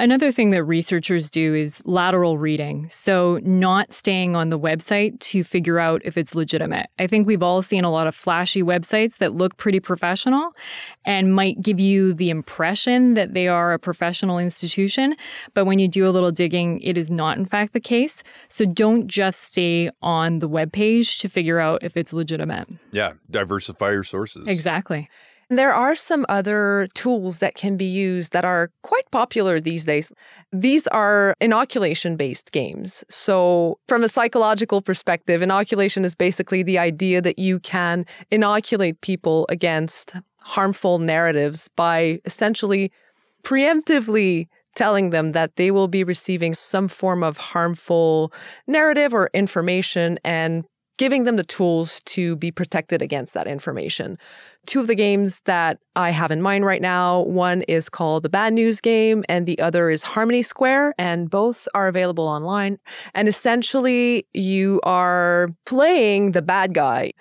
Another 0.01 0.31
thing 0.31 0.49
that 0.49 0.63
researchers 0.63 1.29
do 1.29 1.53
is 1.53 1.79
lateral 1.85 2.39
reading. 2.39 2.89
So, 2.89 3.39
not 3.43 3.93
staying 3.93 4.35
on 4.35 4.49
the 4.49 4.57
website 4.57 5.19
to 5.19 5.43
figure 5.43 5.77
out 5.77 6.01
if 6.03 6.17
it's 6.17 6.33
legitimate. 6.33 6.87
I 6.97 7.05
think 7.05 7.27
we've 7.27 7.43
all 7.43 7.61
seen 7.61 7.83
a 7.83 7.91
lot 7.91 8.07
of 8.07 8.15
flashy 8.15 8.63
websites 8.63 9.19
that 9.19 9.35
look 9.35 9.57
pretty 9.57 9.79
professional 9.79 10.55
and 11.05 11.35
might 11.35 11.61
give 11.61 11.79
you 11.79 12.15
the 12.15 12.31
impression 12.31 13.13
that 13.13 13.35
they 13.35 13.47
are 13.47 13.73
a 13.73 13.77
professional 13.77 14.39
institution. 14.39 15.15
But 15.53 15.65
when 15.65 15.77
you 15.77 15.87
do 15.87 16.07
a 16.07 16.09
little 16.09 16.31
digging, 16.31 16.79
it 16.79 16.97
is 16.97 17.11
not, 17.11 17.37
in 17.37 17.45
fact, 17.45 17.73
the 17.73 17.79
case. 17.79 18.23
So, 18.47 18.65
don't 18.65 19.05
just 19.05 19.43
stay 19.43 19.91
on 20.01 20.39
the 20.39 20.47
web 20.47 20.71
page 20.71 21.19
to 21.19 21.29
figure 21.29 21.59
out 21.59 21.83
if 21.83 21.95
it's 21.95 22.11
legitimate. 22.11 22.67
Yeah, 22.91 23.13
diversify 23.29 23.91
your 23.91 24.03
sources. 24.03 24.47
Exactly. 24.47 25.09
There 25.51 25.73
are 25.73 25.95
some 25.95 26.25
other 26.29 26.87
tools 26.93 27.39
that 27.39 27.55
can 27.55 27.75
be 27.75 27.83
used 27.83 28.31
that 28.31 28.45
are 28.45 28.71
quite 28.83 29.03
popular 29.11 29.59
these 29.59 29.83
days. 29.83 30.09
These 30.53 30.87
are 30.87 31.35
inoculation 31.41 32.15
based 32.15 32.53
games. 32.53 33.03
So, 33.09 33.77
from 33.89 34.01
a 34.01 34.07
psychological 34.07 34.81
perspective, 34.81 35.41
inoculation 35.41 36.05
is 36.05 36.15
basically 36.15 36.63
the 36.63 36.79
idea 36.79 37.21
that 37.21 37.37
you 37.37 37.59
can 37.59 38.05
inoculate 38.31 39.01
people 39.01 39.45
against 39.49 40.13
harmful 40.37 40.99
narratives 40.99 41.67
by 41.75 42.21
essentially 42.23 42.89
preemptively 43.43 44.47
telling 44.75 45.09
them 45.09 45.33
that 45.33 45.57
they 45.57 45.69
will 45.69 45.89
be 45.89 46.05
receiving 46.05 46.53
some 46.53 46.87
form 46.87 47.23
of 47.23 47.35
harmful 47.35 48.31
narrative 48.67 49.13
or 49.13 49.29
information 49.33 50.17
and 50.23 50.63
giving 51.01 51.23
them 51.23 51.35
the 51.35 51.43
tools 51.43 51.99
to 52.01 52.35
be 52.35 52.51
protected 52.51 53.01
against 53.01 53.33
that 53.33 53.47
information. 53.47 54.19
Two 54.67 54.81
of 54.81 54.85
the 54.85 54.93
games 54.93 55.39
that 55.45 55.79
I 55.95 56.11
have 56.11 56.29
in 56.29 56.43
mind 56.43 56.63
right 56.63 56.79
now 56.79 57.21
one 57.21 57.63
is 57.63 57.89
called 57.89 58.21
the 58.21 58.29
Bad 58.29 58.53
News 58.53 58.79
Game, 58.79 59.25
and 59.27 59.47
the 59.47 59.57
other 59.57 59.89
is 59.89 60.03
Harmony 60.03 60.43
Square, 60.43 60.93
and 60.99 61.27
both 61.27 61.67
are 61.73 61.87
available 61.87 62.27
online. 62.27 62.77
And 63.15 63.27
essentially, 63.27 64.27
you 64.35 64.79
are 64.83 65.49
playing 65.65 66.33
the 66.33 66.43
bad 66.43 66.75
guy. 66.75 67.13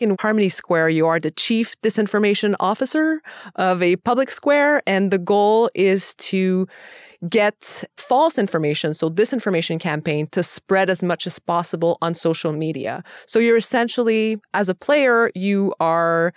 In 0.00 0.16
Harmony 0.20 0.48
Square, 0.48 0.88
you 0.88 1.06
are 1.06 1.20
the 1.20 1.30
chief 1.30 1.80
disinformation 1.80 2.56
officer 2.58 3.22
of 3.54 3.80
a 3.84 3.94
public 3.98 4.32
square, 4.32 4.82
and 4.84 5.12
the 5.12 5.18
goal 5.18 5.70
is 5.76 6.12
to 6.14 6.66
get 7.28 7.84
false 7.96 8.38
information, 8.38 8.94
so 8.94 9.10
disinformation 9.10 9.80
campaign, 9.80 10.26
to 10.28 10.42
spread 10.42 10.90
as 10.90 11.02
much 11.02 11.26
as 11.26 11.38
possible 11.38 11.98
on 12.00 12.14
social 12.14 12.52
media. 12.52 13.02
So 13.26 13.38
you're 13.38 13.56
essentially, 13.56 14.38
as 14.54 14.68
a 14.68 14.74
player, 14.74 15.30
you 15.34 15.74
are 15.80 16.32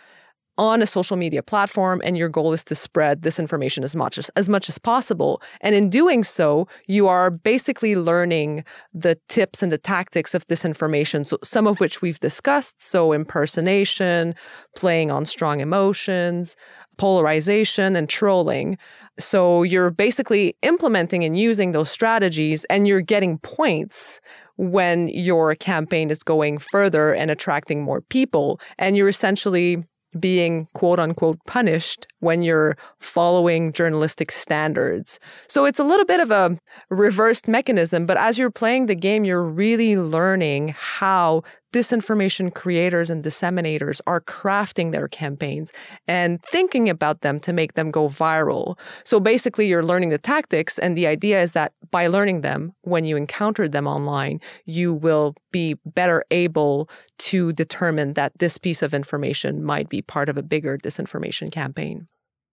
on 0.58 0.82
a 0.82 0.86
social 0.86 1.16
media 1.18 1.42
platform 1.42 2.02
and 2.04 2.18
your 2.18 2.30
goal 2.30 2.54
is 2.54 2.64
to 2.64 2.76
spread 2.76 3.22
this 3.22 3.40
information 3.40 3.84
as 3.84 3.96
much 3.96 4.18
as, 4.18 4.30
as 4.36 4.50
much 4.50 4.68
as 4.68 4.78
possible 4.78 5.42
and 5.62 5.74
in 5.74 5.90
doing 5.90 6.24
so 6.24 6.68
you 6.88 7.08
are 7.08 7.32
basically 7.32 7.96
learning 7.96 8.64
the 8.94 9.18
tips 9.30 9.64
and 9.64 9.72
the 9.72 9.78
tactics 9.78 10.36
of 10.36 10.46
disinformation 10.48 11.26
so 11.26 11.38
some 11.44 11.66
of 11.66 11.80
which 11.80 12.02
we've 12.02 12.20
discussed 12.20 12.82
so 12.82 13.14
impersonation 13.14 14.36
playing 14.76 15.10
on 15.10 15.26
strong 15.26 15.62
emotions 15.62 16.56
polarization 16.98 17.96
and 17.96 18.10
trolling 18.10 18.78
so 19.20 19.64
you're 19.64 19.92
basically 19.92 20.56
implementing 20.62 21.24
and 21.24 21.38
using 21.38 21.72
those 21.72 21.90
strategies 21.90 22.66
and 22.66 22.88
you're 22.88 23.02
getting 23.02 23.38
points 23.40 24.20
when 24.58 25.08
your 25.10 25.56
campaign 25.56 26.10
is 26.10 26.24
going 26.24 26.58
further 26.58 27.14
and 27.14 27.32
attracting 27.32 27.82
more 27.82 28.02
people 28.02 28.60
and 28.78 28.96
you're 28.96 29.10
essentially 29.10 29.84
being 30.20 30.68
quote 30.74 31.00
unquote 31.00 31.40
punished 31.48 32.06
when 32.20 32.42
you're 32.42 32.78
following 33.00 33.72
journalistic 33.72 34.32
standards. 34.32 35.20
So 35.48 35.66
it's 35.66 35.80
a 35.80 35.86
little 35.86 36.06
bit 36.06 36.20
of 36.20 36.32
a 36.32 36.58
reversed 36.90 37.48
mechanism, 37.48 38.06
but 38.06 38.18
as 38.18 38.38
you're 38.38 38.52
playing 38.52 38.88
the 38.88 38.96
game, 38.96 39.24
you're 39.24 39.44
really 39.44 39.98
learning 39.98 40.76
how 40.78 41.44
disinformation 41.72 42.54
creators 42.54 43.10
and 43.10 43.24
disseminators 43.24 44.02
are 44.08 44.22
crafting 44.22 44.92
their 44.92 45.08
campaigns 45.08 45.72
and 46.08 46.42
thinking 46.44 46.90
about 46.90 47.22
them 47.22 47.40
to 47.40 47.54
make 47.54 47.74
them 47.74 47.92
go 47.92 48.10
viral. 48.10 48.78
So 49.04 49.20
basically, 49.20 49.68
you're 49.68 49.84
learning 49.84 50.10
the 50.10 50.18
tactics, 50.18 50.78
and 50.80 50.98
the 50.98 51.08
idea 51.08 51.42
is 51.42 51.54
that 51.54 51.74
by 51.92 52.08
learning 52.08 52.42
them, 52.42 52.74
when 52.82 53.06
you 53.06 53.16
encounter 53.16 53.68
them 53.68 53.88
online, 53.88 54.40
you 54.66 54.94
will 54.94 55.36
be 55.52 55.76
better 55.86 56.24
able 56.32 56.90
to 57.20 57.52
determine 57.54 58.14
that 58.14 58.32
this 58.40 58.58
piece 58.58 58.82
of 58.82 58.94
information 58.94 59.64
might 59.64 59.90
be 59.90 60.02
part 60.02 60.30
of 60.30 60.38
a 60.38 60.44
bigger 60.44 60.78
disinformation 60.78 61.52
campaign. 61.52 62.08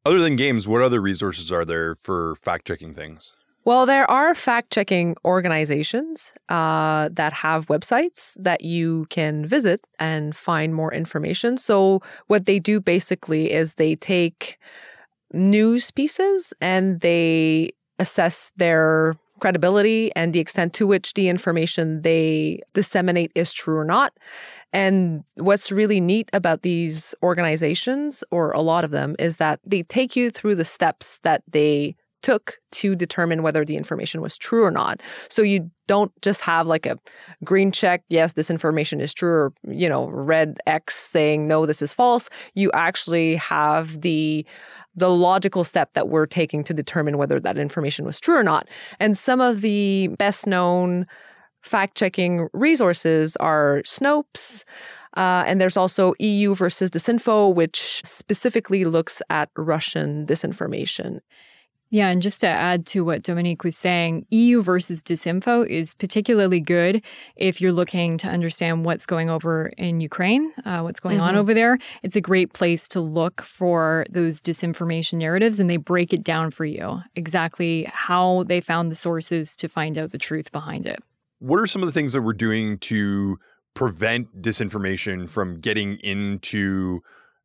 Other 0.04 0.20
than 0.20 0.36
games, 0.36 0.66
what 0.66 0.82
other 0.82 1.00
resources 1.00 1.52
are 1.52 1.64
there 1.64 1.94
for 1.94 2.36
fact 2.36 2.66
checking 2.66 2.94
things? 2.94 3.32
Well, 3.68 3.84
there 3.84 4.10
are 4.10 4.34
fact 4.34 4.70
checking 4.70 5.14
organizations 5.26 6.32
uh, 6.48 7.10
that 7.12 7.34
have 7.34 7.66
websites 7.66 8.34
that 8.42 8.62
you 8.62 9.04
can 9.10 9.44
visit 9.44 9.86
and 9.98 10.34
find 10.34 10.74
more 10.74 10.90
information. 10.90 11.58
So, 11.58 12.00
what 12.28 12.46
they 12.46 12.60
do 12.60 12.80
basically 12.80 13.52
is 13.52 13.74
they 13.74 13.94
take 13.94 14.56
news 15.34 15.90
pieces 15.90 16.54
and 16.62 17.02
they 17.02 17.72
assess 17.98 18.52
their 18.56 19.16
credibility 19.38 20.12
and 20.16 20.32
the 20.32 20.40
extent 20.40 20.72
to 20.72 20.86
which 20.86 21.12
the 21.12 21.28
information 21.28 22.00
they 22.00 22.62
disseminate 22.72 23.32
is 23.34 23.52
true 23.52 23.76
or 23.76 23.84
not. 23.84 24.14
And 24.72 25.24
what's 25.34 25.70
really 25.70 26.00
neat 26.00 26.30
about 26.32 26.62
these 26.62 27.14
organizations, 27.22 28.24
or 28.30 28.50
a 28.52 28.62
lot 28.62 28.86
of 28.86 28.92
them, 28.92 29.14
is 29.18 29.36
that 29.36 29.60
they 29.62 29.82
take 29.82 30.16
you 30.16 30.30
through 30.30 30.54
the 30.54 30.64
steps 30.64 31.18
that 31.22 31.42
they 31.52 31.96
took 32.22 32.58
to 32.72 32.94
determine 32.94 33.42
whether 33.42 33.64
the 33.64 33.76
information 33.76 34.20
was 34.20 34.36
true 34.36 34.64
or 34.64 34.70
not. 34.70 35.00
So 35.28 35.42
you 35.42 35.70
don't 35.86 36.12
just 36.22 36.40
have 36.42 36.66
like 36.66 36.86
a 36.86 36.98
green 37.44 37.72
check, 37.72 38.02
yes, 38.08 38.34
this 38.34 38.50
information 38.50 39.00
is 39.00 39.14
true, 39.14 39.30
or, 39.30 39.52
you 39.68 39.88
know, 39.88 40.08
red 40.08 40.58
X 40.66 40.94
saying, 40.94 41.48
no, 41.48 41.66
this 41.66 41.80
is 41.82 41.92
false. 41.92 42.28
You 42.54 42.70
actually 42.72 43.36
have 43.36 44.00
the 44.00 44.46
the 44.96 45.10
logical 45.10 45.62
step 45.62 45.94
that 45.94 46.08
we're 46.08 46.26
taking 46.26 46.64
to 46.64 46.74
determine 46.74 47.18
whether 47.18 47.38
that 47.38 47.56
information 47.56 48.04
was 48.04 48.18
true 48.18 48.36
or 48.36 48.42
not. 48.42 48.68
And 48.98 49.16
some 49.16 49.40
of 49.40 49.60
the 49.60 50.08
best 50.18 50.46
known 50.46 51.06
fact 51.62 51.96
checking 51.96 52.48
resources 52.52 53.36
are 53.36 53.82
Snopes. 53.84 54.64
Uh, 55.16 55.44
and 55.46 55.60
there's 55.60 55.76
also 55.76 56.14
EU 56.18 56.54
versus 56.54 56.90
Disinfo, 56.90 57.52
which 57.54 58.02
specifically 58.04 58.84
looks 58.84 59.22
at 59.30 59.50
Russian 59.56 60.26
disinformation. 60.26 61.20
Yeah, 61.90 62.08
and 62.08 62.20
just 62.20 62.40
to 62.42 62.46
add 62.46 62.84
to 62.88 63.02
what 63.02 63.22
Dominique 63.22 63.64
was 63.64 63.76
saying, 63.76 64.26
EU 64.30 64.60
versus 64.62 65.02
disinfo 65.02 65.66
is 65.66 65.94
particularly 65.94 66.60
good 66.60 67.02
if 67.36 67.62
you're 67.62 67.72
looking 67.72 68.18
to 68.18 68.28
understand 68.28 68.84
what's 68.84 69.06
going 69.06 69.30
over 69.30 69.68
in 69.78 70.00
Ukraine, 70.00 70.52
uh, 70.66 70.80
what's 70.80 71.00
going 71.00 71.16
mm-hmm. 71.16 71.28
on 71.28 71.36
over 71.36 71.54
there. 71.54 71.78
It's 72.02 72.16
a 72.16 72.20
great 72.20 72.52
place 72.52 72.88
to 72.88 73.00
look 73.00 73.40
for 73.40 74.04
those 74.10 74.42
disinformation 74.42 75.14
narratives, 75.14 75.58
and 75.58 75.70
they 75.70 75.78
break 75.78 76.12
it 76.12 76.22
down 76.22 76.50
for 76.50 76.66
you 76.66 77.00
exactly 77.16 77.84
how 77.90 78.44
they 78.44 78.60
found 78.60 78.90
the 78.90 78.96
sources 78.96 79.56
to 79.56 79.68
find 79.68 79.96
out 79.96 80.12
the 80.12 80.18
truth 80.18 80.52
behind 80.52 80.84
it. 80.84 81.02
What 81.38 81.58
are 81.58 81.66
some 81.66 81.82
of 81.82 81.86
the 81.86 81.92
things 81.92 82.12
that 82.12 82.20
we're 82.20 82.34
doing 82.34 82.78
to 82.80 83.38
prevent 83.72 84.42
disinformation 84.42 85.26
from 85.26 85.60
getting 85.60 85.96
into, 86.00 87.00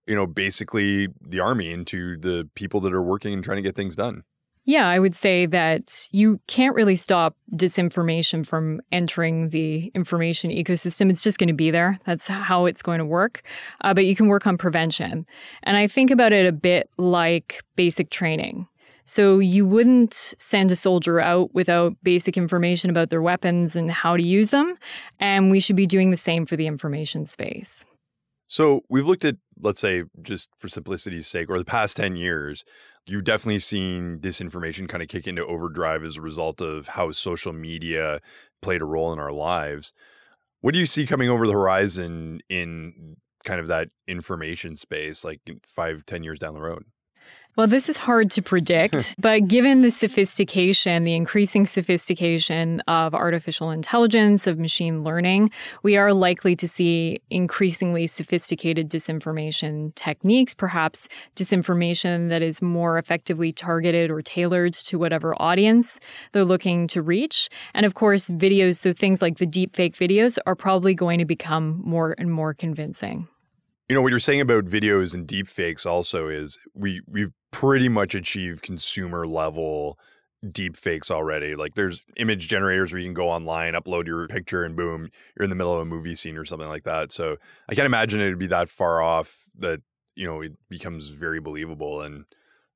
you 0.06 0.16
know, 0.16 0.28
basically 0.28 1.08
the 1.22 1.40
army, 1.40 1.72
into 1.72 2.18
the 2.18 2.50
people 2.56 2.82
that 2.82 2.94
are 2.94 3.04
working 3.04 3.34
and 3.34 3.44
trying 3.44 3.58
to 3.58 3.62
get 3.62 3.76
things 3.76 3.96
done? 3.96 4.24
Yeah, 4.66 4.88
I 4.88 4.98
would 4.98 5.14
say 5.14 5.46
that 5.48 6.08
you 6.12 6.40
can't 6.48 6.76
really 6.76 6.96
stop 6.96 7.36
disinformation 7.54 8.48
from 8.48 8.82
entering 8.94 9.50
the 9.50 9.92
information 9.94 10.52
ecosystem. 10.52 11.10
It's 11.10 11.22
just 11.22 11.38
going 11.38 11.50
to 11.50 11.54
be 11.54 11.70
there. 11.70 12.00
That's 12.06 12.28
how 12.28 12.66
it's 12.66 12.82
going 12.82 13.00
to 13.00 13.06
work. 13.06 13.44
Uh, 13.82 13.94
but 13.94 14.06
you 14.06 14.16
can 14.16 14.28
work 14.28 14.48
on 14.48 14.58
prevention. 14.58 15.26
And 15.64 15.76
I 15.76 15.88
think 15.88 16.12
about 16.12 16.32
it 16.32 16.46
a 16.46 16.54
bit 16.54 16.90
like 16.98 17.62
basic 17.76 18.10
training. 18.10 18.68
So 19.06 19.40
you 19.40 19.66
wouldn't 19.66 20.14
send 20.14 20.72
a 20.72 20.78
soldier 20.78 21.20
out 21.20 21.54
without 21.54 21.96
basic 22.04 22.38
information 22.38 22.90
about 22.90 23.10
their 23.10 23.22
weapons 23.22 23.76
and 23.76 23.92
how 23.92 24.16
to 24.16 24.24
use 24.24 24.52
them. 24.52 24.78
And 25.20 25.52
we 25.52 25.60
should 25.60 25.76
be 25.76 25.88
doing 25.88 26.12
the 26.12 26.18
same 26.18 26.46
for 26.46 26.56
the 26.56 26.68
information 26.68 27.26
space. 27.26 27.86
So 28.48 28.82
we've 28.90 29.06
looked 29.06 29.26
at, 29.26 29.36
let's 29.60 29.82
say, 29.82 30.04
just 30.22 30.50
for 30.58 30.70
simplicity's 30.70 31.28
sake, 31.28 31.50
or 31.50 31.58
the 31.58 31.66
past 31.66 31.98
10 31.98 32.16
years, 32.16 32.64
you've 33.06 33.24
definitely 33.24 33.60
seen 33.60 34.20
disinformation 34.20 34.88
kind 34.88 35.04
of 35.04 35.10
kick 35.10 35.28
into 35.28 35.46
overdrive 35.46 36.04
as 36.04 36.18
a 36.18 36.22
result 36.22 36.62
of 36.62 36.88
how 36.88 37.12
social 37.12 37.54
media 37.54 38.20
played 38.62 38.82
a 38.82 38.86
role 38.86 39.12
in 39.12 39.20
our 39.20 39.32
lives. 39.32 39.94
What 40.62 40.74
do 40.74 40.80
you 40.80 40.86
see 40.86 41.06
coming 41.06 41.30
over 41.30 41.46
the 41.46 41.54
horizon 41.54 42.40
in 42.50 43.18
kind 43.44 43.60
of 43.60 43.68
that 43.68 43.90
information 44.08 44.78
space, 44.78 45.24
like 45.24 45.42
five, 45.66 46.06
ten 46.06 46.24
years 46.24 46.40
down 46.40 46.54
the 46.54 46.62
road? 46.62 46.86
Well, 47.56 47.68
this 47.68 47.88
is 47.88 47.98
hard 47.98 48.32
to 48.32 48.42
predict, 48.42 49.14
but 49.20 49.48
given 49.48 49.84
the 49.84 49.92
sophistication, 49.92 51.04
the 51.04 51.14
increasing 51.14 51.68
sophistication 51.68 52.80
of 52.88 53.14
artificial 53.14 53.70
intelligence, 53.70 54.48
of 54.48 54.58
machine 54.58 55.04
learning, 55.04 55.52
we 55.84 55.96
are 55.96 56.14
likely 56.14 56.56
to 56.56 56.68
see 56.68 57.22
increasingly 57.30 58.08
sophisticated 58.08 58.90
disinformation 58.90 59.94
techniques, 59.94 60.56
perhaps 60.56 61.08
disinformation 61.36 62.30
that 62.30 62.42
is 62.42 62.60
more 62.60 62.98
effectively 62.98 63.52
targeted 63.52 64.10
or 64.10 64.24
tailored 64.24 64.74
to 64.74 64.98
whatever 64.98 65.40
audience 65.40 66.00
they're 66.32 66.44
looking 66.44 66.88
to 66.88 67.04
reach. 67.04 67.52
And 67.76 67.86
of 67.86 67.94
course, 67.94 68.30
videos, 68.30 68.78
so 68.78 68.94
things 68.94 69.22
like 69.22 69.38
the 69.38 69.46
deepfake 69.46 69.96
videos, 69.96 70.40
are 70.48 70.56
probably 70.56 70.96
going 70.96 71.20
to 71.20 71.26
become 71.26 71.84
more 71.86 72.16
and 72.18 72.32
more 72.32 72.56
convincing. 72.56 73.28
You 73.94 74.00
know 74.00 74.02
what 74.02 74.10
you're 74.10 74.20
saying 74.20 74.42
about 74.42 74.66
videos 74.66 75.14
and 75.14 75.28
deepfakes 75.28 75.86
also 75.86 76.28
is 76.28 76.58
we 76.74 77.04
we've 77.08 77.30
pretty 77.52 77.90
much 77.90 78.16
achieved 78.16 78.64
consumer 78.64 79.28
level 79.28 80.00
deepfakes 80.44 81.12
already. 81.12 81.56
Like 81.56 81.76
there's 81.76 82.04
image 82.18 82.48
generators 82.48 82.92
where 82.92 83.00
you 83.00 83.06
can 83.06 83.14
go 83.14 83.30
online, 83.30 83.76
upload 83.76 84.08
your 84.08 84.28
picture, 84.28 84.64
and 84.64 84.76
boom, 84.76 85.10
you're 85.38 85.44
in 85.44 85.52
the 85.52 85.56
middle 85.56 85.76
of 85.76 85.82
a 85.82 85.86
movie 85.86 86.16
scene 86.16 86.38
or 86.38 86.44
something 86.44 86.68
like 86.68 86.86
that. 86.86 87.12
So 87.12 87.38
I 87.70 87.76
can't 87.76 87.86
imagine 87.86 88.20
it 88.20 88.30
would 88.30 88.40
be 88.40 88.48
that 88.48 88.68
far 88.68 89.00
off 89.00 89.44
that 89.60 89.84
you 90.16 90.26
know 90.26 90.42
it 90.42 90.54
becomes 90.70 91.10
very 91.10 91.40
believable, 91.40 92.02
and 92.02 92.26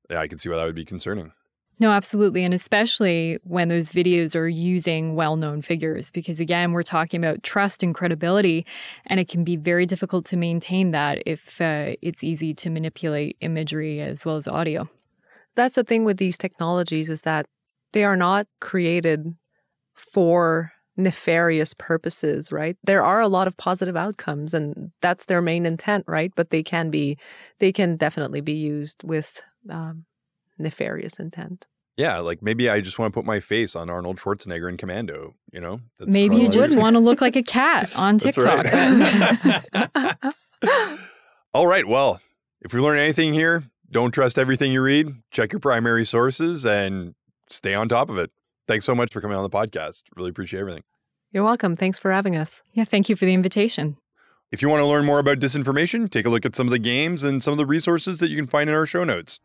yeah, 0.08 0.20
I 0.20 0.28
can 0.28 0.38
see 0.38 0.48
why 0.48 0.58
that 0.58 0.66
would 0.66 0.76
be 0.76 0.84
concerning. 0.84 1.32
No, 1.80 1.92
absolutely. 1.92 2.44
And 2.44 2.52
especially 2.52 3.38
when 3.44 3.68
those 3.68 3.92
videos 3.92 4.34
are 4.34 4.48
using 4.48 5.14
well 5.14 5.36
known 5.36 5.62
figures, 5.62 6.10
because 6.10 6.40
again, 6.40 6.72
we're 6.72 6.82
talking 6.82 7.22
about 7.22 7.44
trust 7.44 7.82
and 7.84 7.94
credibility, 7.94 8.66
and 9.06 9.20
it 9.20 9.28
can 9.28 9.44
be 9.44 9.56
very 9.56 9.86
difficult 9.86 10.24
to 10.26 10.36
maintain 10.36 10.90
that 10.90 11.22
if 11.24 11.60
uh, 11.60 11.94
it's 12.02 12.24
easy 12.24 12.52
to 12.54 12.70
manipulate 12.70 13.36
imagery 13.40 14.00
as 14.00 14.24
well 14.24 14.36
as 14.36 14.48
audio. 14.48 14.88
That's 15.54 15.76
the 15.76 15.84
thing 15.84 16.04
with 16.04 16.16
these 16.16 16.36
technologies 16.36 17.08
is 17.10 17.22
that 17.22 17.46
they 17.92 18.04
are 18.04 18.16
not 18.16 18.46
created 18.60 19.34
for 19.94 20.72
nefarious 20.96 21.74
purposes, 21.74 22.50
right? 22.50 22.76
There 22.82 23.04
are 23.04 23.20
a 23.20 23.28
lot 23.28 23.46
of 23.46 23.56
positive 23.56 23.96
outcomes 23.96 24.52
and 24.52 24.90
that's 25.00 25.26
their 25.26 25.40
main 25.40 25.64
intent, 25.64 26.04
right? 26.08 26.32
But 26.34 26.50
they 26.50 26.62
can 26.64 26.90
be, 26.90 27.18
they 27.60 27.72
can 27.72 27.96
definitely 27.96 28.40
be 28.40 28.54
used 28.54 29.02
with 29.04 29.40
um, 29.70 30.06
nefarious 30.58 31.18
intent. 31.20 31.67
Yeah, 31.98 32.18
like 32.18 32.42
maybe 32.42 32.70
I 32.70 32.80
just 32.80 32.96
want 33.00 33.12
to 33.12 33.14
put 33.14 33.26
my 33.26 33.40
face 33.40 33.74
on 33.74 33.90
Arnold 33.90 34.18
Schwarzenegger 34.18 34.68
in 34.68 34.76
Commando, 34.76 35.34
you 35.52 35.60
know? 35.60 35.80
That's 35.98 36.08
maybe 36.08 36.36
you 36.36 36.48
just 36.48 36.76
want 36.76 36.94
to 36.94 37.00
look 37.08 37.20
like 37.20 37.34
a 37.34 37.42
cat 37.42 37.94
on 37.96 38.18
TikTok. 38.18 38.64
Right. 38.64 40.34
All 41.52 41.66
right, 41.66 41.88
well, 41.88 42.20
if 42.60 42.72
we 42.72 42.80
learn 42.80 43.00
anything 43.00 43.34
here, 43.34 43.64
don't 43.90 44.12
trust 44.12 44.38
everything 44.38 44.70
you 44.70 44.80
read. 44.80 45.08
Check 45.32 45.50
your 45.52 45.58
primary 45.58 46.04
sources 46.04 46.64
and 46.64 47.16
stay 47.50 47.74
on 47.74 47.88
top 47.88 48.10
of 48.10 48.16
it. 48.16 48.30
Thanks 48.68 48.84
so 48.84 48.94
much 48.94 49.12
for 49.12 49.20
coming 49.20 49.36
on 49.36 49.42
the 49.42 49.50
podcast. 49.50 50.04
Really 50.14 50.30
appreciate 50.30 50.60
everything. 50.60 50.84
You're 51.32 51.42
welcome. 51.42 51.74
Thanks 51.74 51.98
for 51.98 52.12
having 52.12 52.36
us. 52.36 52.62
Yeah, 52.74 52.84
thank 52.84 53.08
you 53.08 53.16
for 53.16 53.24
the 53.24 53.34
invitation. 53.34 53.96
If 54.52 54.62
you 54.62 54.68
want 54.68 54.82
to 54.82 54.86
learn 54.86 55.04
more 55.04 55.18
about 55.18 55.40
disinformation, 55.40 56.08
take 56.08 56.26
a 56.26 56.30
look 56.30 56.46
at 56.46 56.54
some 56.54 56.68
of 56.68 56.70
the 56.70 56.78
games 56.78 57.24
and 57.24 57.42
some 57.42 57.50
of 57.50 57.58
the 57.58 57.66
resources 57.66 58.18
that 58.18 58.30
you 58.30 58.36
can 58.36 58.46
find 58.46 58.70
in 58.70 58.76
our 58.76 58.86
show 58.86 59.02
notes. 59.02 59.40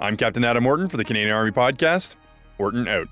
I'm 0.00 0.16
Captain 0.16 0.44
Adam 0.44 0.62
Morton 0.62 0.88
for 0.88 0.96
the 0.96 1.04
Canadian 1.04 1.34
Army 1.34 1.50
Podcast. 1.50 2.14
Orton 2.58 2.86
out. 2.86 3.08